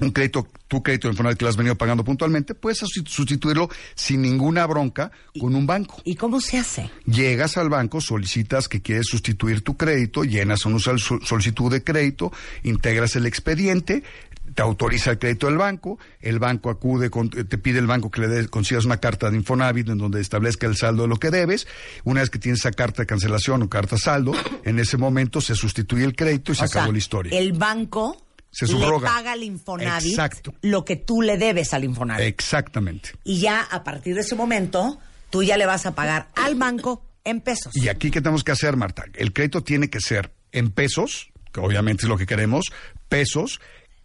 un 0.00 0.10
crédito, 0.12 0.46
tu 0.68 0.82
crédito 0.82 1.08
de 1.08 1.12
Infonavit 1.12 1.38
que 1.38 1.44
lo 1.44 1.48
has 1.50 1.56
venido 1.56 1.74
pagando 1.74 2.04
puntualmente, 2.04 2.54
puedes 2.54 2.80
susti- 2.82 3.06
sustituirlo 3.06 3.68
sin 3.94 4.22
ninguna 4.22 4.66
bronca 4.66 5.10
con 5.38 5.54
un 5.54 5.66
banco. 5.66 6.00
¿Y 6.04 6.14
cómo 6.14 6.40
se 6.40 6.58
hace? 6.58 6.90
Llegas 7.06 7.56
al 7.56 7.68
banco, 7.68 8.00
solicitas 8.00 8.68
que 8.68 8.80
quieres 8.80 9.06
sustituir 9.08 9.62
tu 9.62 9.76
crédito, 9.76 10.24
llenas 10.24 10.64
una 10.64 10.78
sol- 10.78 11.00
solicitud 11.00 11.70
de 11.70 11.82
crédito, 11.84 12.32
integras 12.62 13.16
el 13.16 13.26
expediente, 13.26 14.02
te 14.54 14.62
autoriza 14.62 15.12
el 15.12 15.18
crédito 15.18 15.46
del 15.46 15.58
banco, 15.58 15.98
el 16.20 16.38
banco 16.40 16.70
acude, 16.70 17.08
con- 17.10 17.30
te 17.30 17.58
pide 17.58 17.78
el 17.78 17.86
banco 17.86 18.10
que 18.10 18.20
le 18.22 18.28
des- 18.28 18.48
consigas 18.48 18.84
una 18.84 18.96
carta 18.96 19.30
de 19.30 19.36
Infonavit 19.36 19.88
en 19.90 19.98
donde 19.98 20.20
establezca 20.20 20.66
el 20.66 20.76
saldo 20.76 21.02
de 21.02 21.08
lo 21.08 21.18
que 21.18 21.30
debes. 21.30 21.68
Una 22.04 22.20
vez 22.20 22.30
que 22.30 22.38
tienes 22.40 22.60
esa 22.60 22.72
carta 22.72 23.02
de 23.02 23.06
cancelación 23.06 23.62
o 23.62 23.68
carta 23.68 23.96
saldo, 23.96 24.32
en 24.64 24.78
ese 24.80 24.96
momento 24.96 25.40
se 25.40 25.54
sustituye 25.54 26.04
el 26.04 26.16
crédito 26.16 26.50
y 26.52 26.56
se 26.56 26.62
O 26.62 26.66
acabó 26.66 26.86
sea, 26.86 26.92
la 26.92 26.98
historia. 26.98 27.38
El 27.38 27.52
banco 27.52 28.16
Se 28.50 28.66
le 28.66 28.72
subroga. 28.72 29.08
paga 29.08 29.32
al 29.32 29.42
Infonavit 29.42 30.10
Exacto. 30.10 30.54
lo 30.62 30.84
que 30.84 30.96
tú 30.96 31.22
le 31.22 31.38
debes 31.38 31.72
al 31.74 31.84
Infonavit. 31.84 32.26
Exactamente. 32.26 33.10
y 33.24 33.40
ya 33.40 33.62
a 33.62 33.84
partir 33.84 34.14
de 34.14 34.22
ese 34.22 34.34
momento, 34.34 34.98
tú 35.30 35.42
ya 35.42 35.56
le 35.56 35.66
vas 35.66 35.86
a 35.86 35.94
pagar 35.94 36.28
al 36.34 36.56
banco 36.56 37.04
en 37.24 37.40
pesos. 37.40 37.72
Y 37.76 37.88
aquí, 37.88 38.10
¿qué 38.10 38.20
tenemos 38.20 38.42
que 38.44 38.52
hacer, 38.52 38.76
Marta? 38.76 39.04
El 39.14 39.32
crédito 39.32 39.62
tiene 39.62 39.88
que 39.90 40.00
ser 40.00 40.32
en 40.52 40.70
pesos, 40.72 41.30
que 41.52 41.60
obviamente 41.60 42.04
es 42.04 42.08
lo 42.08 42.16
que 42.18 42.26
queremos, 42.26 42.66
pesos, 43.08 43.60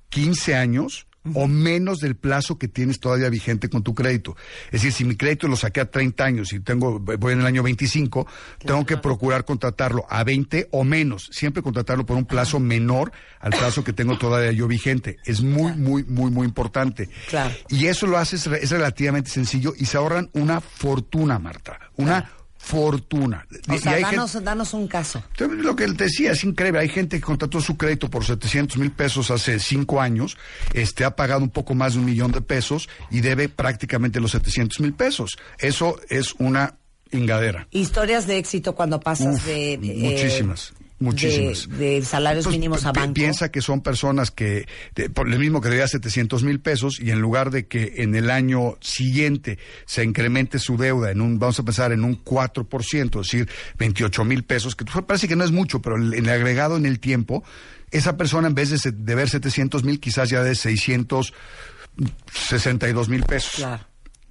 15 0.10 0.56
años 0.56 1.08
o 1.34 1.48
menos 1.48 2.00
del 2.00 2.16
plazo 2.16 2.58
que 2.58 2.68
tienes 2.68 3.00
todavía 3.00 3.30
vigente 3.30 3.70
con 3.70 3.84
tu 3.84 3.94
crédito. 3.94 4.36
Es 4.68 4.74
decir, 4.74 4.92
si 4.92 5.06
mi 5.06 5.16
crédito 5.16 5.48
lo 5.48 5.56
saqué 5.56 5.82
a 5.82 5.90
30 5.90 6.24
años 6.24 6.54
y 6.54 6.60
tengo 6.60 7.00
voy 7.00 7.34
en 7.34 7.40
el 7.40 7.46
año 7.46 7.64
25, 7.64 8.28
tengo 8.60 8.86
que 8.86 8.98
procurar 8.98 9.46
contratarlo 9.46 10.06
a 10.10 10.24
20 10.24 10.70
o 10.72 10.84
menos, 10.84 11.30
siempre 11.32 11.64
contratarlo 11.64 12.06
por 12.06 12.18
un 12.18 12.26
plazo 12.26 12.60
menor 12.60 13.12
al 13.40 13.52
plazo 13.52 13.84
que 13.84 13.94
tengo 13.94 14.18
todavía 14.18 14.52
yo 14.52 14.68
vigente. 14.68 15.18
Es 15.26 15.42
muy 15.42 15.74
muy 15.74 16.04
muy 16.04 16.32
muy 16.32 16.46
importante. 16.46 17.10
Claro. 17.30 17.54
Y 17.70 17.88
eso 17.88 18.08
lo 18.08 18.18
haces 18.18 18.48
es 18.48 18.72
relativamente 18.72 19.30
sencillo 19.30 19.74
y 19.78 19.86
se 19.86 19.98
ahorran 19.98 20.30
una 20.34 20.62
fortuna, 20.62 21.40
Marta, 21.40 21.80
una 21.96 22.30
fortuna. 22.66 23.46
o 23.70 23.76
Y 23.76 23.78
sea, 23.78 23.92
hay 23.94 24.02
gente- 24.04 24.16
danos, 24.16 24.44
danos 24.44 24.74
un 24.74 24.88
caso. 24.88 25.24
Lo 25.38 25.76
que 25.76 25.86
te 25.88 26.06
decía 26.06 26.32
es 26.32 26.44
increíble. 26.44 26.80
Hay 26.80 26.90
gente 26.90 27.18
que 27.18 27.22
contrató 27.24 27.62
su 27.62 27.78
crédito 27.78 28.10
por 28.10 28.26
700 28.26 28.78
mil 28.78 28.92
pesos 28.92 29.30
hace 29.30 29.60
cinco 29.60 30.02
años, 30.02 30.36
este 30.74 31.06
ha 31.06 31.16
pagado 31.16 31.42
un 31.44 31.52
poco 31.52 31.76
más 31.76 31.94
de 31.94 32.00
un 32.00 32.06
millón 32.06 32.32
de 32.32 32.42
pesos 32.42 32.90
y 33.12 33.22
debe 33.22 33.50
prácticamente 33.50 34.20
los 34.20 34.32
700 34.32 34.80
mil 34.80 34.94
pesos. 34.94 35.38
Eso 35.60 36.00
es 36.10 36.34
una 36.40 36.76
ingadera. 37.12 37.68
Historias 37.72 38.26
de 38.26 38.40
éxito 38.40 38.74
cuando 38.76 39.00
pasas 39.00 39.36
Uf, 39.36 39.46
de... 39.46 39.74
eh, 39.74 39.78
muchísimas, 39.78 40.74
muchísimas. 41.00 41.68
De, 41.70 42.00
de 42.00 42.06
salarios 42.06 42.46
Pues, 42.46 42.56
mínimos 42.56 42.86
a 42.86 42.92
banco. 42.92 43.14
Piensa 43.14 43.52
que 43.52 43.62
son 43.62 43.82
personas 43.82 44.32
que, 44.32 44.68
de- 44.96 45.10
por 45.10 45.28
lo 45.28 45.38
mismo 45.38 45.62
que 45.62 45.70
debía 45.70 45.88
700 45.88 46.44
mil 46.44 46.60
pesos, 46.60 47.00
y 47.00 47.12
en 47.12 47.20
lugar 47.20 47.52
de 47.52 47.68
que 47.68 47.96
en 47.98 48.16
el 48.16 48.30
año 48.30 48.78
siguiente 48.82 49.58
se 49.86 50.04
incremente 50.04 50.60
su 50.60 50.78
deuda 50.78 51.12
en 51.12 51.22
un, 51.22 51.40
vamos 51.40 51.60
a 51.60 51.64
pensar, 51.64 51.92
en 51.92 52.04
un 52.04 52.24
4%, 52.24 53.22
es 53.22 53.32
decir, 53.32 53.50
28 53.78 54.24
mil 54.26 54.44
pesos, 54.44 54.76
que 54.76 54.86
parece 54.86 55.28
que 55.28 55.36
no 55.36 55.44
es 55.44 55.52
mucho, 55.52 55.82
pero 55.82 55.98
en 55.98 56.14
el 56.14 56.30
agregado 56.30 56.78
en 56.78 56.86
el 56.86 57.00
tiempo, 57.00 57.44
esa 57.92 58.18
persona 58.18 58.48
en 58.48 58.56
vez 58.56 58.70
de 58.72 58.92
deber 58.92 59.30
700 59.30 59.84
mil, 59.84 60.00
quizás 60.00 60.30
ya 60.30 60.44
de 60.44 60.56
662 60.56 63.10
mil 63.10 63.24
pesos. 63.24 63.54
Claro. 63.56 63.84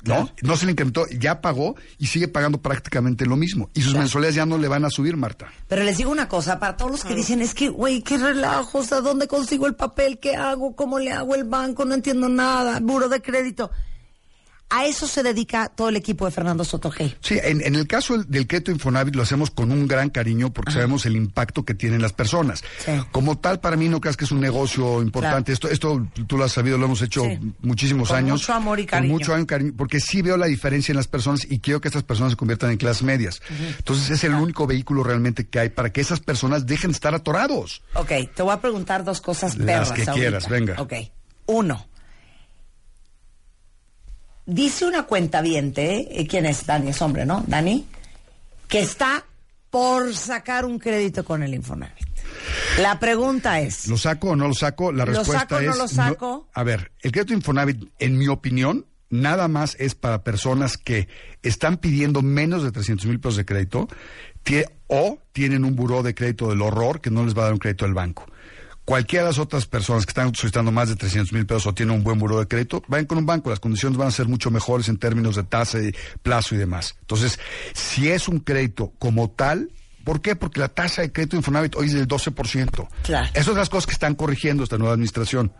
¿No? 0.05 0.31
No 0.43 0.57
se 0.57 0.67
le 0.67 0.73
incrementó, 0.73 1.07
ya 1.09 1.41
pagó 1.41 1.77
y 1.99 2.07
sigue 2.07 2.29
pagando 2.29 2.61
prácticamente 2.61 3.25
lo 3.27 3.37
mismo. 3.37 3.71
Y 3.75 3.81
sus 3.81 3.91
Claro. 3.93 4.03
mensualidades 4.03 4.35
ya 4.37 4.47
no 4.47 4.59
le 4.59 4.69
van 4.69 4.85
a 4.85 4.91
subir, 4.91 5.17
Marta. 5.17 5.47
Pero 5.69 5.83
les 5.85 5.97
digo 5.97 6.11
una 6.11 6.29
cosa, 6.29 6.59
para 6.59 6.77
todos 6.77 6.91
los 6.91 7.05
que 7.05 7.15
dicen, 7.15 7.41
es 7.41 7.55
que, 7.55 7.69
güey, 7.69 8.03
qué 8.03 8.19
relajo, 8.19 8.79
o 8.79 8.83
sea, 8.85 9.01
¿dónde 9.01 9.27
consigo 9.29 9.67
el 9.67 9.75
papel? 9.75 10.19
¿Qué 10.19 10.37
hago? 10.37 10.77
¿Cómo 10.77 10.99
le 10.99 11.13
hago 11.13 11.35
el 11.35 11.45
banco? 11.45 11.85
No 11.85 11.95
entiendo 11.95 12.29
nada, 12.29 12.81
buro 12.81 13.09
de 13.09 13.23
crédito. 13.23 13.71
A 14.77 14.87
eso 14.87 15.07
se 15.07 15.23
dedica 15.23 15.69
todo 15.69 15.89
el 15.89 15.97
equipo 15.97 16.25
de 16.25 16.33
Fernando 16.33 16.65
Sotogey. 16.65 17.15
Sí, 17.21 17.39
en, 17.43 17.61
en 17.61 17.77
el 17.77 17.87
caso 17.87 18.17
del, 18.19 18.27
del 18.29 18.47
crédito 18.49 18.73
Infonavit 18.73 19.15
lo 19.15 19.23
hacemos 19.23 19.51
con 19.51 19.71
un 19.71 19.87
gran 19.87 20.11
cariño 20.11 20.53
porque 20.53 20.73
sabemos 20.73 21.07
el 21.07 21.15
impacto 21.15 21.65
que 21.65 21.75
tienen 21.75 22.03
las 22.03 22.13
personas. 22.13 22.65
Sí. 22.85 22.91
Como 23.13 23.39
tal, 23.39 23.61
para 23.61 23.77
mí 23.77 23.89
no 23.89 24.01
creas 24.01 24.17
que 24.17 24.25
es 24.25 24.33
un 24.33 24.41
negocio 24.41 25.01
importante. 25.01 25.53
Esto, 25.53 25.69
esto 25.69 26.07
tú 26.27 26.37
lo 26.37 26.45
has 26.45 26.53
sabido, 26.53 26.77
lo 26.79 26.87
hemos 26.87 27.03
hecho 27.03 27.23
Sí. 27.23 27.39
muchísimos 27.61 28.09
Con 28.09 28.17
años. 28.19 28.41
mucho 28.41 28.53
amor 28.53 28.81
y 28.81 28.87
cariño. 28.87 29.13
Con 29.13 29.19
mucho 29.21 29.33
amor 29.33 29.45
y 29.45 29.47
cariño, 29.47 29.73
porque 29.77 30.01
sí 30.01 30.23
veo 30.23 30.37
la 30.37 30.47
diferencia 30.47 30.91
en 30.93 30.97
las 30.97 31.07
personas 31.07 31.47
y 31.49 31.61
quiero 31.61 31.81
que 31.81 31.89
estas 31.89 32.03
personas 32.03 32.33
se 32.33 32.37
conviertan 32.37 32.71
en 32.71 32.77
clases 32.77 33.03
medias. 33.05 33.43
Entonces 33.79 34.11
es 34.11 34.25
el 34.25 34.35
único 34.35 34.67
vehículo 34.67 35.05
realmente 35.05 35.47
que 35.47 35.61
hay 35.61 35.69
para 35.69 35.93
que 35.93 36.01
esas 36.01 36.19
personas 36.21 36.67
dejen 36.67 36.91
de 36.91 36.95
estar 36.97 37.15
atorados. 37.15 37.83
Ok, 37.95 38.11
te 38.35 38.43
voy 38.43 38.53
a 38.53 38.61
preguntar 38.61 39.05
dos 39.05 39.21
cosas 39.21 39.57
Las 39.57 39.67
perras 39.67 39.89
que 39.93 40.01
ahorita. 40.03 40.13
quieras, 40.15 40.49
venga. 40.49 40.75
Ok, 40.83 40.95
uno. 41.47 41.87
Dice 44.47 44.85
una 44.87 45.05
cuenta 45.05 45.41
viente, 45.41 46.27
¿quién 46.29 46.47
es? 46.47 46.67
Dani, 46.67 46.91
es 46.91 47.01
hombre, 47.03 47.25
¿no? 47.25 47.45
Dani, 47.47 47.87
que 48.69 48.81
está 48.81 49.25
por 49.71 50.15
sacar 50.15 50.65
un 50.65 50.79
crédito 50.79 51.25
con 51.25 51.43
el 51.43 51.55
Infonavit. 51.55 52.07
La 52.81 52.99
pregunta 53.01 53.61
es, 53.61 53.87
¿Lo 53.87 53.97
saco 53.97 54.31
o 54.31 54.37
no 54.37 54.49
lo 54.49 54.55
saco? 54.55 54.93
La 54.93 55.05
¿Lo 55.05 55.13
respuesta 55.13 55.41
saco 55.41 55.57
o 55.57 55.61
no 55.61 55.71
es. 55.73 55.79
lo 55.79 55.89
saco? 55.89 56.49
a 56.53 56.63
ver, 56.63 56.93
el 57.01 57.13
crédito 57.13 57.33
Infonavit, 57.35 57.91
en 57.99 58.19
mi 58.19 58.29
opinión, 58.29 58.87
nada 59.11 59.49
más 59.49 59.77
es 59.79 59.95
para 59.95 60.25
personas 60.25 60.77
que 60.77 61.09
están 61.43 61.77
pidiendo 61.79 62.23
menos 62.23 62.63
de 62.63 62.73
300 62.73 63.07
mil 63.07 63.21
pesos 63.21 63.37
de 63.37 63.45
crédito 63.45 63.89
o 64.89 65.19
tienen 65.33 65.65
un 65.65 65.75
buró 65.75 66.03
de 66.03 66.15
crédito 66.15 66.49
del 66.49 66.63
horror 66.63 67.01
que 67.01 67.11
no 67.11 67.25
les 67.25 67.37
va 67.37 67.43
a 67.43 67.45
dar 67.45 67.53
un 67.55 67.59
crédito 67.59 67.85
del 67.85 67.95
banco. 67.95 68.27
Cualquiera 68.85 69.25
de 69.25 69.31
las 69.31 69.39
otras 69.39 69.65
personas 69.67 70.05
que 70.05 70.11
están 70.11 70.35
solicitando 70.35 70.71
más 70.71 70.91
de 70.91 70.97
300 70.97 71.33
mil 71.33 71.47
pesos 71.47 71.67
o 71.67 71.73
tienen 71.75 71.97
un 71.97 72.05
buen 72.05 72.19
buró 72.19 72.39
de 72.39 72.47
crédito, 72.47 72.83
vayan 72.87 73.07
con 73.07 73.17
un 73.17 73.25
banco. 73.25 73.49
Las 73.49 73.61
condiciones 73.61 73.97
van 73.97 74.09
a 74.09 74.11
ser 74.11 74.29
mucho 74.29 74.51
mejores 74.51 74.89
en 74.89 74.99
términos 74.99 75.37
de 75.37 75.43
tasa 75.45 75.79
y 75.81 75.95
plazo 76.23 76.55
y 76.55 76.59
demás. 76.59 76.95
Entonces, 77.01 77.39
si 77.73 78.11
es 78.11 78.29
un 78.29 78.41
crédito 78.41 78.93
como 78.99 79.31
tal, 79.31 79.71
¿por 80.05 80.21
qué? 80.21 80.37
Porque 80.37 80.61
la 80.61 80.69
tasa 80.69 81.01
de 81.01 81.11
crédito 81.13 81.37
de 81.37 81.39
Infonavit 81.39 81.77
hoy 81.77 81.87
es 81.87 81.95
del 81.95 82.07
12%. 82.07 82.87
Claro. 83.05 83.27
Esas 83.33 83.47
son 83.47 83.57
las 83.57 83.71
cosas 83.71 83.87
que 83.87 83.93
están 83.93 84.15
corrigiendo 84.17 84.65
esta 84.65 84.77
nueva 84.77 84.93
administración, 84.93 85.51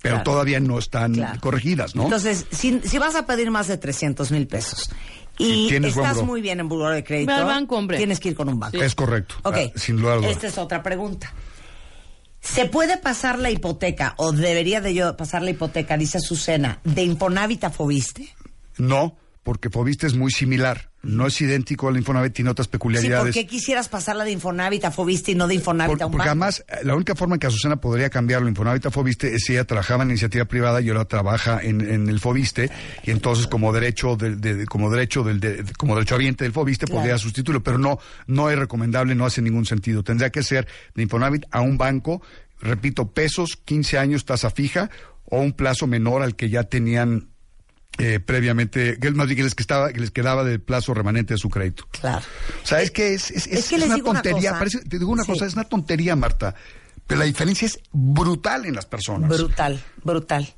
pero 0.00 0.14
Claro. 0.16 0.24
todavía 0.30 0.58
no 0.60 0.78
están 0.78 1.12
Claro. 1.12 1.38
corregidas, 1.40 1.94
¿no? 1.94 2.04
entonces, 2.04 2.46
si, 2.50 2.80
si 2.82 2.96
vas 2.98 3.14
a 3.14 3.26
pedir 3.26 3.50
más 3.50 3.68
de 3.68 3.76
300 3.76 4.30
mil 4.32 4.46
pesos 4.46 4.90
y 5.36 5.68
estás 5.84 6.22
muy 6.22 6.40
bien 6.40 6.60
en 6.60 6.68
buró 6.70 6.88
de 6.88 7.04
crédito, 7.04 7.30
Ve 7.32 7.38
al 7.40 7.44
banco, 7.44 7.76
hombre. 7.76 7.98
tienes 7.98 8.20
que 8.20 8.30
ir 8.30 8.34
con 8.34 8.48
un 8.48 8.58
banco. 8.58 8.78
Es 8.78 8.94
correcto. 8.94 9.34
Ok, 9.42 9.56
ah, 9.56 9.72
sin 9.78 9.98
duda 9.98 10.16
esta 10.26 10.46
es 10.46 10.56
otra 10.56 10.82
pregunta. 10.82 11.30
¿Se 12.40 12.66
puede 12.66 12.96
pasar 12.96 13.38
la 13.38 13.50
hipoteca, 13.50 14.14
o 14.16 14.32
debería 14.32 14.80
de 14.80 14.94
yo 14.94 15.16
pasar 15.16 15.42
la 15.42 15.50
hipoteca, 15.50 15.96
dice 15.96 16.18
Azucena, 16.18 16.80
de 16.84 17.02
Infonavit 17.02 17.64
a 17.64 17.70
Fobiste? 17.70 18.34
No, 18.78 19.16
porque 19.42 19.70
Fobiste 19.70 20.06
es 20.06 20.14
muy 20.14 20.30
similar. 20.30 20.90
No 21.02 21.26
es 21.26 21.40
idéntico 21.40 21.88
al 21.88 21.96
Infonavit, 21.96 22.34
tiene 22.34 22.50
otras 22.50 22.66
Sí, 22.66 22.72
peculiaridades. 22.72 23.34
¿por 23.34 23.42
qué 23.42 23.46
quisieras 23.46 23.88
pasarla 23.88 24.24
de 24.24 24.32
Infonavit 24.32 24.84
a 24.84 24.90
Fobiste 24.90 25.32
y 25.32 25.34
no 25.34 25.48
de 25.48 25.54
Infonavit 25.54 25.94
Por- 25.94 26.02
a 26.02 26.06
un 26.06 26.12
porque 26.12 26.28
banco? 26.28 26.30
además, 26.44 26.62
eh, 26.68 26.84
la 26.84 26.94
única 26.94 27.14
forma 27.14 27.36
en 27.36 27.40
que 27.40 27.46
Azucena 27.46 27.80
podría 27.80 28.10
cambiarlo 28.10 28.50
Infonavit 28.50 28.84
a 28.84 28.90
Fobiste 28.90 29.34
es 29.34 29.44
si 29.46 29.54
ella 29.54 29.64
trabajaba 29.64 30.02
en 30.02 30.10
iniciativa 30.10 30.44
privada 30.44 30.82
y 30.82 30.90
ahora 30.90 31.06
trabaja 31.06 31.58
en, 31.62 31.80
en 31.80 32.06
el 32.10 32.20
Fobiste, 32.20 32.70
y 33.02 33.12
entonces 33.12 33.46
como 33.46 33.72
derecho 33.72 34.16
del, 34.16 34.42
de- 34.42 34.66
como 34.66 34.90
derecho 34.90 35.22
del, 35.24 35.40
de- 35.40 35.64
como 35.78 35.94
derechohabiente 35.94 36.44
del 36.44 36.52
Fobiste 36.52 36.84
Claro. 36.84 37.00
podría 37.00 37.16
sustituirlo, 37.16 37.62
pero 37.62 37.78
no, 37.78 37.98
no 38.26 38.50
es 38.50 38.58
recomendable, 38.58 39.14
no 39.14 39.24
hace 39.24 39.40
ningún 39.40 39.64
sentido. 39.64 40.02
Tendría 40.02 40.28
que 40.28 40.42
ser 40.42 40.68
de 40.94 41.02
Infonavit 41.02 41.46
a 41.50 41.62
un 41.62 41.78
banco, 41.78 42.20
repito, 42.60 43.10
pesos, 43.12 43.56
15 43.64 43.96
años, 43.96 44.26
tasa 44.26 44.50
fija, 44.50 44.90
o 45.24 45.40
un 45.40 45.52
plazo 45.54 45.86
menor 45.86 46.20
al 46.22 46.36
que 46.36 46.50
ya 46.50 46.64
tenían 46.64 47.29
eh, 48.00 48.20
previamente, 48.20 48.98
que 48.98 49.10
más 49.12 49.26
bien 49.26 49.36
que 49.36 49.42
les, 49.44 49.54
estaba, 49.58 49.92
que 49.92 50.00
les 50.00 50.10
quedaba 50.10 50.42
de 50.44 50.58
plazo 50.58 50.94
remanente 50.94 51.34
de 51.34 51.38
su 51.38 51.48
crédito. 51.50 51.86
Claro. 51.90 52.24
O 52.62 52.66
sea, 52.66 52.80
es 52.82 52.90
que 52.90 53.14
es, 53.14 53.30
es, 53.30 53.46
Es 53.46 53.52
es- 53.52 53.68
que 53.68 53.74
es 53.76 53.80
les 53.82 53.90
una 53.90 54.02
tontería. 54.02 54.58
parece- 54.58 54.80
te 54.80 54.98
digo 54.98 55.10
una 55.12 55.24
Sí. 55.24 55.32
cosa, 55.32 55.46
es 55.46 55.54
una 55.54 55.64
tontería, 55.64 56.16
Marta. 56.16 56.54
Pero 57.06 57.18
la 57.20 57.24
diferencia 57.26 57.66
es 57.66 57.78
brutal 57.92 58.66
en 58.66 58.74
las 58.74 58.86
personas. 58.86 59.28
Brutal, 59.30 59.82
brutal. 60.04 60.48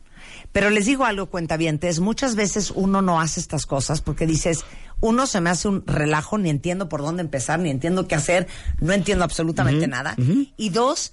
Pero 0.52 0.68
les 0.70 0.84
digo 0.86 1.04
algo, 1.06 1.26
cuentavientes, 1.30 1.98
muchas 2.00 2.34
veces 2.36 2.70
uno 2.74 3.00
no 3.00 3.20
hace 3.22 3.40
estas 3.40 3.64
cosas 3.64 4.02
porque 4.02 4.26
dices, 4.26 4.64
uno, 5.00 5.26
se 5.26 5.40
me 5.40 5.48
hace 5.50 5.66
un 5.68 5.82
relajo, 5.86 6.36
ni 6.36 6.50
entiendo 6.50 6.88
por 6.90 7.00
dónde 7.00 7.22
empezar, 7.22 7.58
ni 7.58 7.70
entiendo 7.70 8.06
qué 8.06 8.14
hacer, 8.16 8.46
no 8.80 8.92
entiendo 8.92 9.24
absolutamente 9.24 9.86
nada. 9.88 10.14
Y 10.58 10.68
dos, 10.68 11.12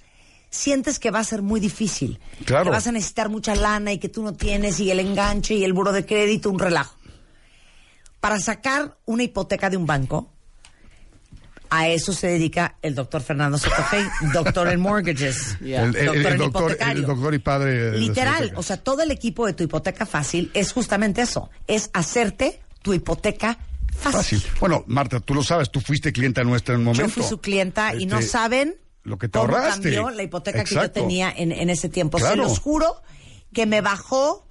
sientes 0.50 0.98
que 0.98 1.10
va 1.10 1.20
a 1.20 1.24
ser 1.24 1.42
muy 1.42 1.60
difícil. 1.60 2.18
Claro. 2.44 2.64
Que 2.64 2.70
vas 2.70 2.86
a 2.86 2.92
necesitar 2.92 3.28
mucha 3.28 3.54
lana 3.54 3.92
y 3.92 3.98
que 3.98 4.08
tú 4.08 4.22
no 4.22 4.34
tienes, 4.34 4.78
y 4.80 4.90
el 4.90 5.00
enganche 5.00 5.54
y 5.54 5.64
el 5.64 5.72
buro 5.72 5.92
de 5.92 6.04
crédito, 6.04 6.50
un 6.50 6.58
relajo. 6.58 6.96
Para 8.20 8.38
sacar 8.38 8.98
una 9.06 9.22
hipoteca 9.22 9.70
de 9.70 9.76
un 9.76 9.86
banco, 9.86 10.30
a 11.72 11.86
eso 11.88 12.12
se 12.12 12.26
dedica 12.26 12.74
el 12.82 12.94
doctor 12.96 13.22
Fernando 13.22 13.56
Sotogey, 13.56 14.04
doctor 14.32 14.68
en 14.68 14.80
mortgages, 14.80 15.56
El, 15.60 15.94
el- 15.94 15.96
el 15.96 16.06
doctor 16.06 16.32
en 16.32 16.38
doctor, 16.38 16.62
hipotecario. 16.62 17.00
el 17.02 17.06
doctor 17.06 17.34
y 17.34 17.38
padre. 17.38 17.96
Literal, 17.98 18.52
o 18.56 18.62
sea, 18.62 18.76
todo 18.76 19.02
el 19.02 19.10
equipo 19.12 19.46
de 19.46 19.52
tu 19.52 19.62
hipoteca 19.62 20.04
fácil 20.04 20.50
es 20.52 20.72
justamente 20.72 21.22
eso, 21.22 21.48
es 21.68 21.90
hacerte 21.92 22.60
tu 22.82 22.92
hipoteca 22.92 23.56
fácil. 23.96 24.40
Fácil. 24.40 24.42
Bueno, 24.58 24.82
Marta, 24.88 25.20
tú 25.20 25.32
lo 25.34 25.44
sabes, 25.44 25.70
tú 25.70 25.80
fuiste 25.80 26.12
clienta 26.12 26.42
nuestra 26.42 26.74
en 26.74 26.80
un 26.80 26.86
momento. 26.86 27.06
Yo 27.06 27.12
fui 27.12 27.22
su 27.22 27.40
clienta 27.40 27.94
y 27.94 28.06
no 28.06 28.18
Este, 28.18 28.30
saben 28.32 28.74
lo 29.02 29.18
que 29.18 29.28
te 29.28 29.38
cómo 29.38 29.52
ahorraste. 29.54 29.82
cambió 29.82 30.10
la 30.10 30.22
hipoteca 30.22 30.64
que 30.64 30.74
yo 30.74 30.90
tenía 30.90 31.32
en, 31.34 31.52
en 31.52 31.70
ese 31.70 31.88
tiempo. 31.88 32.18
Se 32.18 32.36
los 32.36 32.58
juro 32.58 33.02
que 33.52 33.66
me 33.66 33.80
bajó 33.80 34.46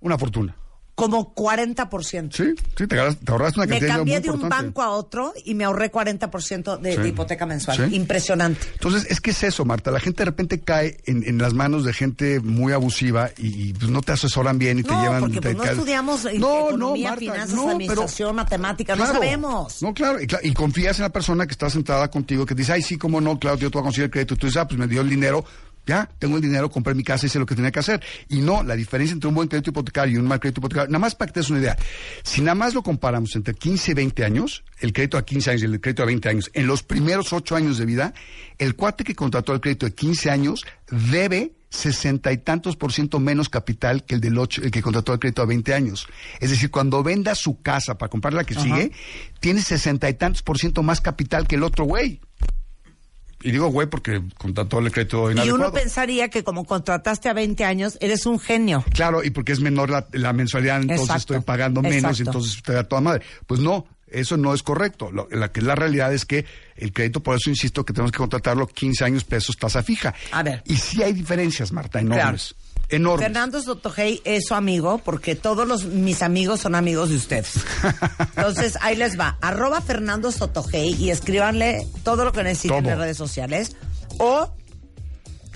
Una 0.00 0.16
fortuna. 0.18 0.56
Como 0.98 1.32
40%. 1.32 2.32
Sí, 2.34 2.54
sí, 2.76 2.86
te, 2.86 2.86
te 2.88 2.96
ahorraste 2.98 3.60
una 3.60 3.66
Me 3.66 3.78
cantidad 3.78 3.96
cambié 3.98 4.14
muy 4.16 4.22
de 4.24 4.30
un 4.30 4.34
importante. 4.34 4.64
banco 4.66 4.82
a 4.82 4.88
otro 4.90 5.32
y 5.44 5.54
me 5.54 5.62
ahorré 5.62 5.92
40% 5.92 6.76
de, 6.80 6.92
Sí. 6.96 7.00
de 7.02 7.08
hipoteca 7.10 7.46
mensual. 7.46 7.76
Sí. 7.88 7.94
Impresionante. 7.94 8.66
Entonces, 8.72 9.06
es 9.08 9.20
que 9.20 9.30
es 9.30 9.44
eso, 9.44 9.64
Marta. 9.64 9.92
La 9.92 10.00
gente 10.00 10.18
de 10.22 10.24
repente 10.24 10.58
cae 10.60 10.96
en, 11.06 11.22
en 11.24 11.38
las 11.38 11.54
manos 11.54 11.84
de 11.84 11.92
gente 11.92 12.40
muy 12.40 12.72
abusiva 12.72 13.30
y, 13.38 13.68
y, 13.68 13.72
pues, 13.74 13.92
no 13.92 14.02
te 14.02 14.10
asesoran 14.10 14.58
bien 14.58 14.80
y 14.80 14.82
te 14.82 14.90
No, 14.90 15.00
llevan. 15.00 15.20
porque 15.20 15.40
pues, 15.40 15.56
te 15.56 15.62
no 15.64 15.70
estudiamos 15.70 16.24
eh, 16.24 16.36
No, 16.40 16.48
no, 16.48 16.66
economía, 16.70 17.10
Marta, 17.10 17.20
finanzas, 17.20 17.50
no, 17.50 17.56
pero- 17.62 17.70
administración, 17.70 18.34
matemática, 18.34 18.96
no 18.96 19.04
Claro. 19.04 19.12
sabemos. 19.20 19.82
No, 19.82 19.94
claro 19.94 20.18
y, 20.20 20.26
y 20.48 20.52
confías 20.52 20.98
en 20.98 21.04
la 21.04 21.10
persona 21.10 21.46
que 21.46 21.52
está 21.52 21.70
sentada 21.70 22.10
contigo, 22.10 22.44
que 22.44 22.56
dice, 22.56 22.72
ay, 22.72 22.82
sí, 22.82 22.98
cómo 22.98 23.20
no, 23.20 23.38
claro, 23.38 23.56
yo 23.56 23.70
te 23.70 23.78
voy 23.78 23.82
a 23.82 23.84
conseguir 23.84 24.06
el 24.06 24.10
crédito. 24.10 24.34
Tú 24.36 24.46
dices, 24.48 24.60
ah, 24.60 24.66
pues 24.66 24.80
me 24.80 24.88
dio 24.88 25.00
el 25.02 25.08
dinero, 25.08 25.44
ya, 25.88 26.08
tengo 26.18 26.36
el 26.36 26.42
dinero, 26.42 26.70
compré 26.70 26.94
mi 26.94 27.02
casa, 27.02 27.26
hice 27.26 27.38
lo 27.38 27.46
que 27.46 27.54
tenía 27.54 27.70
que 27.70 27.78
hacer. 27.78 28.02
Y 28.28 28.40
no, 28.40 28.62
la 28.62 28.76
diferencia 28.76 29.14
entre 29.14 29.28
un 29.28 29.34
buen 29.34 29.48
crédito 29.48 29.70
hipotecario 29.70 30.16
y 30.16 30.18
un 30.18 30.26
mal 30.26 30.38
crédito 30.38 30.60
hipotecario, 30.60 30.90
nada 30.90 30.98
más 30.98 31.14
para 31.14 31.28
que 31.28 31.32
te 31.32 31.40
des 31.40 31.50
una 31.50 31.60
idea, 31.60 31.78
si 32.22 32.42
nada 32.42 32.54
más 32.54 32.74
lo 32.74 32.82
comparamos 32.82 33.34
entre 33.34 33.54
15 33.54 33.92
y 33.92 33.94
20 33.94 34.24
años, 34.24 34.64
el 34.80 34.92
crédito 34.92 35.16
a 35.16 35.24
15 35.24 35.50
años 35.50 35.62
y 35.62 35.64
el 35.64 35.80
crédito 35.80 36.02
a 36.02 36.06
20 36.06 36.28
años, 36.28 36.50
en 36.52 36.66
los 36.66 36.82
primeros 36.82 37.32
8 37.32 37.56
años 37.56 37.78
de 37.78 37.86
vida, 37.86 38.12
el 38.58 38.76
cuate 38.76 39.02
que 39.02 39.14
contrató 39.14 39.54
el 39.54 39.60
crédito 39.60 39.86
de 39.86 39.94
15 39.94 40.30
años 40.30 40.66
debe 40.90 41.54
sesenta 41.70 42.32
y 42.32 42.38
tantos 42.38 42.76
por 42.76 42.92
ciento 42.92 43.18
menos 43.20 43.48
capital 43.48 44.04
que 44.04 44.14
el 44.14 44.20
del 44.20 44.38
ocho, 44.38 44.62
el 44.62 44.70
que 44.70 44.82
contrató 44.82 45.12
el 45.12 45.18
crédito 45.18 45.42
a 45.42 45.46
20 45.46 45.74
años. 45.74 46.06
Es 46.40 46.50
decir, 46.50 46.70
cuando 46.70 47.02
venda 47.02 47.34
su 47.34 47.60
casa 47.60 47.98
para 47.98 48.10
comprar 48.10 48.34
la 48.34 48.44
que 48.44 48.54
sigue, 48.54 48.92
tiene 49.40 49.60
sesenta 49.60 50.08
y 50.08 50.14
tantos 50.14 50.42
por 50.42 50.58
ciento 50.58 50.82
más 50.82 51.00
capital 51.00 51.46
que 51.46 51.56
el 51.56 51.62
otro 51.62 51.84
güey. 51.84 52.20
Y 53.42 53.50
digo 53.52 53.68
güey 53.68 53.86
porque 53.88 54.20
contrató 54.36 54.80
el 54.80 54.90
crédito 54.90 55.28
Y 55.30 55.34
inadecuado. 55.34 55.64
uno 55.66 55.72
pensaría 55.72 56.28
que 56.28 56.42
como 56.42 56.64
contrataste 56.64 57.28
a 57.28 57.32
20 57.32 57.64
años, 57.64 57.96
eres 58.00 58.26
un 58.26 58.40
genio. 58.40 58.84
Claro, 58.92 59.22
y 59.22 59.30
porque 59.30 59.52
es 59.52 59.60
menor 59.60 59.90
la, 59.90 60.06
la 60.12 60.32
mensualidad, 60.32 60.80
entonces 60.80 61.02
Exacto, 61.06 61.34
estoy 61.34 61.40
pagando 61.44 61.80
menos, 61.82 61.96
exacto. 62.18 62.30
entonces 62.30 62.62
te 62.62 62.72
da 62.72 62.84
toda 62.84 63.00
madre. 63.00 63.22
Pues 63.46 63.60
no, 63.60 63.86
eso 64.08 64.36
no 64.36 64.54
es 64.54 64.62
correcto. 64.64 65.12
Lo- 65.12 65.28
la, 65.30 65.52
que 65.52 65.60
la 65.62 65.74
realidad 65.76 66.12
es 66.12 66.24
que 66.24 66.46
el 66.76 66.92
crédito, 66.92 67.22
por 67.22 67.36
eso 67.36 67.48
insisto 67.50 67.84
que 67.84 67.92
tenemos 67.92 68.10
que 68.10 68.18
contratarlo 68.18 68.66
15 68.66 69.04
años 69.04 69.22
pesos 69.24 69.56
tasa 69.56 69.82
fija. 69.82 70.14
A 70.32 70.42
ver. 70.42 70.62
Y 70.66 70.76
sí 70.76 71.02
hay 71.02 71.12
diferencias, 71.12 71.70
Marta, 71.70 72.00
enormes. 72.00 72.56
Enormes. 72.90 73.26
Fernando 73.26 73.60
Sotogey 73.60 74.22
es 74.24 74.46
su 74.46 74.54
amigo 74.54 74.98
porque 74.98 75.34
todos 75.34 75.68
los 75.68 75.84
mis 75.84 76.22
amigos 76.22 76.60
son 76.60 76.74
amigos 76.74 77.10
de 77.10 77.16
ustedes. 77.16 77.54
Entonces, 78.36 78.78
ahí 78.80 78.96
les 78.96 79.18
va. 79.18 79.36
Arroba 79.40 79.80
Fernando 79.80 80.32
Sotogey 80.32 80.94
y 80.94 81.10
escríbanle 81.10 81.86
todo 82.02 82.24
lo 82.24 82.32
que 82.32 82.42
necesiten 82.42 82.84
Todo. 82.84 82.92
en 82.92 82.98
redes 82.98 83.16
sociales. 83.16 83.76
O 84.18 84.50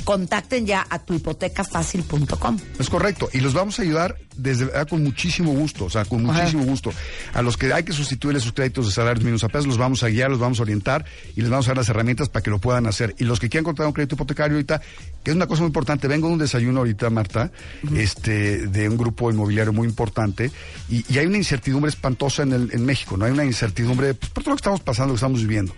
contacten 0.04 0.66
ya 0.66 0.86
a 0.90 0.98
tuhipotecafacil.com. 0.98 2.58
Es 2.78 2.90
correcto. 2.90 3.28
Y 3.32 3.40
los 3.40 3.54
vamos 3.54 3.78
a 3.78 3.82
ayudar 3.82 4.18
desde 4.36 4.66
verdad, 4.66 4.88
con 4.88 5.02
muchísimo 5.02 5.52
gusto, 5.52 5.86
o 5.86 5.90
sea, 5.90 6.04
con 6.04 6.28
Ajá. 6.28 6.40
muchísimo 6.40 6.64
gusto. 6.64 6.92
A 7.34 7.42
los 7.42 7.56
que 7.56 7.72
hay 7.72 7.82
que 7.84 7.92
sustituirle 7.92 8.40
sus 8.40 8.52
créditos 8.52 8.86
de 8.86 8.92
salarios 8.92 9.24
mínimos 9.24 9.44
a 9.44 9.48
pesos, 9.48 9.66
los 9.66 9.78
vamos 9.78 10.02
a 10.02 10.08
guiar, 10.08 10.30
los 10.30 10.38
vamos 10.38 10.58
a 10.60 10.62
orientar 10.62 11.04
y 11.36 11.40
les 11.40 11.50
vamos 11.50 11.66
a 11.66 11.70
dar 11.70 11.78
las 11.78 11.88
herramientas 11.88 12.28
para 12.28 12.42
que 12.42 12.50
lo 12.50 12.58
puedan 12.58 12.86
hacer. 12.86 13.14
Y 13.18 13.24
los 13.24 13.40
que 13.40 13.48
quieran 13.48 13.64
contratar 13.64 13.88
un 13.88 13.94
crédito 13.94 14.14
hipotecario 14.14 14.56
ahorita, 14.56 14.80
que 15.22 15.30
es 15.30 15.36
una 15.36 15.46
cosa 15.46 15.62
muy 15.62 15.68
importante, 15.68 16.08
vengo 16.08 16.28
de 16.28 16.34
un 16.34 16.38
desayuno 16.38 16.80
ahorita, 16.80 17.10
Marta, 17.10 17.50
este, 17.96 18.66
de 18.66 18.88
un 18.88 18.96
grupo 18.96 19.30
inmobiliario 19.30 19.72
muy 19.72 19.86
importante, 19.88 20.50
y, 20.88 21.04
y 21.12 21.18
hay 21.18 21.26
una 21.26 21.36
incertidumbre 21.36 21.88
espantosa 21.90 22.42
en, 22.42 22.52
el, 22.52 22.70
en 22.72 22.84
México, 22.84 23.16
¿no? 23.16 23.24
Hay 23.24 23.32
una 23.32 23.44
incertidumbre 23.44 24.14
pues, 24.14 24.30
por 24.32 24.42
todo 24.42 24.52
lo 24.52 24.56
que 24.56 24.60
estamos 24.60 24.80
pasando, 24.80 25.08
lo 25.08 25.14
que 25.14 25.18
estamos 25.18 25.40
viviendo. 25.40 25.74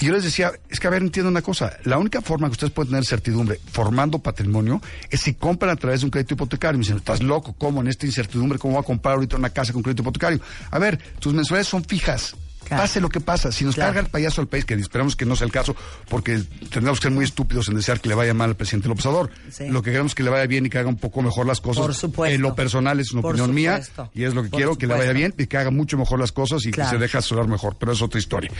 Y 0.00 0.06
yo 0.06 0.12
les 0.12 0.24
decía, 0.24 0.52
es 0.68 0.80
que 0.80 0.86
a 0.86 0.90
ver, 0.90 1.02
entiendo 1.02 1.30
una 1.30 1.42
cosa, 1.42 1.76
la 1.84 1.98
única 1.98 2.20
forma 2.20 2.48
que 2.48 2.52
ustedes 2.52 2.72
pueden 2.72 2.90
tener 2.90 3.04
certidumbre 3.04 3.60
formando 3.70 4.18
patrimonio 4.18 4.80
es 5.10 5.20
si 5.20 5.34
compran 5.34 5.70
a 5.70 5.76
través 5.76 6.00
de 6.00 6.06
un 6.06 6.10
crédito 6.10 6.34
hipotecario. 6.34 6.78
Me 6.78 6.82
dicen, 6.82 6.96
estás 6.96 7.22
loco, 7.22 7.54
¿cómo 7.56 7.80
en 7.80 7.88
esta 7.90 8.06
incertidumbre, 8.06 8.58
cómo 8.58 8.74
voy 8.74 8.82
a 8.82 8.86
comprar 8.86 9.14
ahorita 9.16 9.36
una 9.36 9.50
casa 9.50 9.72
con 9.72 9.82
crédito 9.82 10.02
hipotecario? 10.02 10.40
A 10.70 10.78
ver, 10.78 10.98
tus 11.18 11.32
mensualidades 11.34 11.68
son 11.68 11.84
fijas. 11.84 12.34
Claro. 12.64 12.84
Pase 12.84 13.00
lo 13.00 13.08
que 13.08 13.20
pasa, 13.20 13.50
si 13.50 13.64
nos 13.64 13.74
Claro. 13.74 13.88
carga 13.88 14.00
el 14.02 14.06
payaso 14.12 14.40
al 14.40 14.46
país, 14.46 14.64
que 14.64 14.74
esperamos 14.74 15.16
que 15.16 15.24
no 15.24 15.34
sea 15.34 15.44
el 15.46 15.50
caso, 15.52 15.74
porque 16.08 16.40
tendremos 16.70 17.00
que 17.00 17.04
ser 17.04 17.10
muy 17.10 17.24
estúpidos 17.24 17.68
en 17.68 17.74
desear 17.74 18.00
que 18.00 18.08
le 18.08 18.14
vaya 18.14 18.32
mal 18.32 18.50
al 18.50 18.54
presidente 18.56 18.86
López 18.86 19.06
Obrador. 19.06 19.30
Sí. 19.50 19.66
Lo 19.68 19.82
que 19.82 19.90
queremos 19.90 20.12
es 20.12 20.14
que 20.14 20.22
le 20.22 20.30
vaya 20.30 20.46
bien 20.46 20.66
y 20.66 20.70
que 20.70 20.78
haga 20.78 20.88
un 20.88 20.96
poco 20.98 21.20
mejor 21.20 21.46
las 21.46 21.60
cosas. 21.60 21.82
Por 21.84 21.94
supuesto. 21.96 22.32
En 22.32 22.42
lo 22.42 22.54
personal 22.54 23.00
es 23.00 23.10
una 23.12 23.22
Por 23.22 23.32
opinión 23.32 23.52
mía 23.54 23.80
y 24.14 24.22
es 24.22 24.34
lo 24.34 24.44
que 24.44 24.50
Por 24.50 24.58
quiero, 24.58 24.76
que 24.78 24.86
le 24.86 24.94
vaya 24.94 25.12
bien 25.12 25.34
y 25.36 25.46
que 25.46 25.56
haga 25.56 25.70
mucho 25.72 25.96
mejor 25.98 26.20
las 26.20 26.30
cosas 26.30 26.64
y 26.64 26.70
Claro. 26.70 26.90
que 26.90 26.96
se 26.96 27.00
deje 27.02 27.18
asesorar 27.18 27.48
mejor, 27.48 27.76
pero 27.80 27.90
es 27.92 28.02
otra 28.02 28.20
historia. 28.20 28.52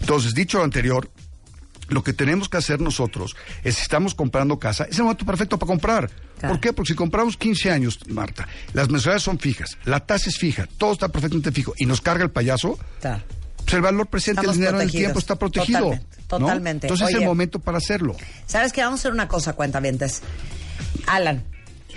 Entonces, 0.00 0.32
dicho 0.34 0.58
lo 0.58 0.64
anterior, 0.64 1.10
lo 1.88 2.02
que 2.02 2.12
tenemos 2.12 2.48
que 2.48 2.56
hacer 2.56 2.80
nosotros 2.80 3.36
es, 3.64 3.76
si 3.76 3.82
estamos 3.82 4.14
comprando 4.14 4.58
casa, 4.58 4.84
es 4.84 4.96
el 4.98 5.04
momento 5.04 5.24
perfecto 5.24 5.58
para 5.58 5.68
comprar. 5.68 6.10
Claro. 6.38 6.54
¿Por 6.54 6.60
qué? 6.60 6.72
Porque 6.72 6.92
si 6.92 6.96
compramos 6.96 7.36
15 7.36 7.70
años, 7.70 7.98
Marta, 8.08 8.46
las 8.72 8.88
mensualidades 8.90 9.22
son 9.22 9.38
fijas, 9.38 9.78
la 9.84 10.00
tasa 10.00 10.28
es 10.28 10.36
fija, 10.38 10.68
todo 10.78 10.92
está 10.92 11.08
perfectamente 11.08 11.52
fijo 11.52 11.72
y 11.78 11.86
nos 11.86 12.00
carga 12.00 12.24
el 12.24 12.30
payaso, 12.30 12.78
Claro. 13.00 13.22
pues 13.56 13.74
el 13.74 13.80
valor 13.82 14.06
presente 14.08 14.40
Estamos 14.40 14.56
del 14.56 14.60
dinero 14.60 14.76
en 14.76 14.82
el 14.82 14.86
protegidos. 14.86 15.02
tiempo 15.04 15.18
está 15.18 15.36
protegido. 15.36 15.78
Totalmente, 15.80 16.06
¿no? 16.20 16.26
totalmente. 16.38 16.86
Entonces 16.88 17.08
es 17.08 17.14
el 17.14 17.24
momento 17.24 17.58
para 17.60 17.78
hacerlo. 17.78 18.16
¿Sabes 18.46 18.72
qué? 18.72 18.82
Vamos 18.82 18.98
a 18.98 19.02
hacer 19.02 19.12
una 19.12 19.28
cosa, 19.28 19.52
cuentavientes. 19.54 20.22
Alan, 21.06 21.44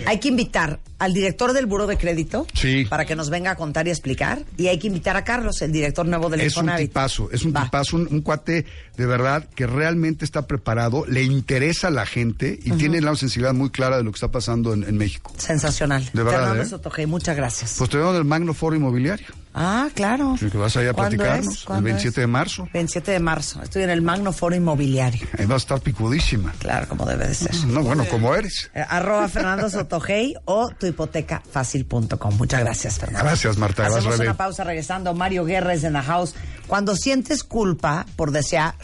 hay 0.06 0.18
que 0.18 0.28
invitar 0.28 0.80
al 0.98 1.14
director 1.14 1.52
del 1.52 1.66
Buro 1.66 1.86
de 1.86 1.96
Crédito 1.96 2.46
Sí. 2.54 2.84
para 2.88 3.04
que 3.06 3.16
nos 3.16 3.30
venga 3.30 3.52
a 3.52 3.56
contar 3.56 3.86
y 3.86 3.90
explicar. 3.90 4.42
Y 4.58 4.66
hay 4.68 4.78
que 4.78 4.88
invitar 4.88 5.16
a 5.16 5.24
Carlos, 5.24 5.62
el 5.62 5.72
director 5.72 6.06
nuevo 6.06 6.28
del 6.28 6.40
Es 6.42 6.56
un 6.56 6.70
tipazo, 6.76 7.30
es 7.32 7.44
un 7.44 7.54
Va. 7.54 7.64
tipazo, 7.64 7.96
un, 7.96 8.08
un 8.10 8.20
cuate 8.20 8.66
de 8.96 9.06
verdad 9.06 9.46
que 9.54 9.66
realmente 9.66 10.24
está 10.24 10.46
preparado, 10.46 11.06
le 11.06 11.22
interesa 11.22 11.88
a 11.88 11.90
la 11.90 12.04
gente 12.06 12.58
y 12.62 12.72
tiene 12.72 13.00
la 13.00 13.14
sensibilidad 13.16 13.54
muy 13.54 13.70
clara 13.70 13.96
de 13.96 14.04
lo 14.04 14.10
que 14.12 14.16
está 14.16 14.30
pasando 14.30 14.74
en, 14.74 14.84
en 14.84 14.96
México. 14.98 15.32
Sensacional. 15.38 16.04
De 16.12 16.22
verdad, 16.22 16.40
Fernando 16.40 16.62
¿eh? 16.62 16.66
Sotogey, 16.66 17.06
muchas 17.06 17.36
gracias. 17.36 17.76
Pues 17.78 17.88
te 17.88 17.98
en 17.98 18.16
el 18.16 18.24
Magno 18.24 18.52
Foro 18.52 18.76
Inmobiliario, 18.76 19.26
ah, 19.54 19.88
claro. 19.94 20.36
que 20.38 20.56
vas 20.58 20.76
allá 20.76 20.90
a 20.90 20.92
¿Cuándo 20.94 21.16
platicarnos, 21.16 21.54
es? 21.54 21.60
el 21.60 21.66
¿Cuándo 21.66 21.84
27 21.84 22.08
es? 22.08 22.14
de 22.22 22.26
marzo. 22.26 22.68
27 22.72 23.10
de 23.12 23.20
marzo. 23.20 23.62
Estoy 23.62 23.82
en 23.82 23.90
el 23.90 24.02
Magno 24.02 24.32
Foro 24.32 24.54
Inmobiliario. 24.54 25.26
Ahí 25.38 25.46
vas 25.46 25.54
a 25.54 25.56
estar 25.58 25.80
picudísima. 25.80 26.52
Claro, 26.58 26.88
como 26.88 27.04
debe 27.06 27.26
de 27.28 27.34
ser. 27.34 27.54
No, 27.66 27.82
bueno, 27.82 28.04
como 28.08 28.34
eres. 28.34 28.70
Eh, 28.74 28.84
arroba 28.88 29.28
Fernando 29.28 29.68
Sotogey 29.70 30.34
o 30.44 30.70
tuhipotecafacil.com. 30.70 32.36
Muchas 32.36 32.60
gracias, 32.60 32.98
Fernando. 32.98 33.24
Gracias, 33.26 33.56
Marta. 33.56 33.82
Gracias, 33.82 33.98
Hacemos 34.00 34.18
Rebe. 34.18 34.30
una 34.30 34.36
pausa 34.36 34.64
regresando. 34.64 35.14
Mario 35.14 35.44
Guerra 35.44 35.74
es 35.74 35.84
en 35.84 35.92
la 35.94 36.02
house. 36.02 36.34
Cuando 36.66 36.94
sientes 36.96 37.42
culpa 37.44 38.06
por 38.16 38.30
desear 38.30 38.74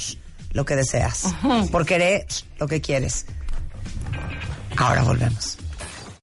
lo 0.52 0.64
que 0.64 0.74
deseas, 0.76 1.34
por 1.70 1.84
querer 1.86 2.26
lo 2.58 2.66
que 2.66 2.80
quieres. 2.80 3.26
Ahora 4.76 5.02
volvemos. 5.02 5.58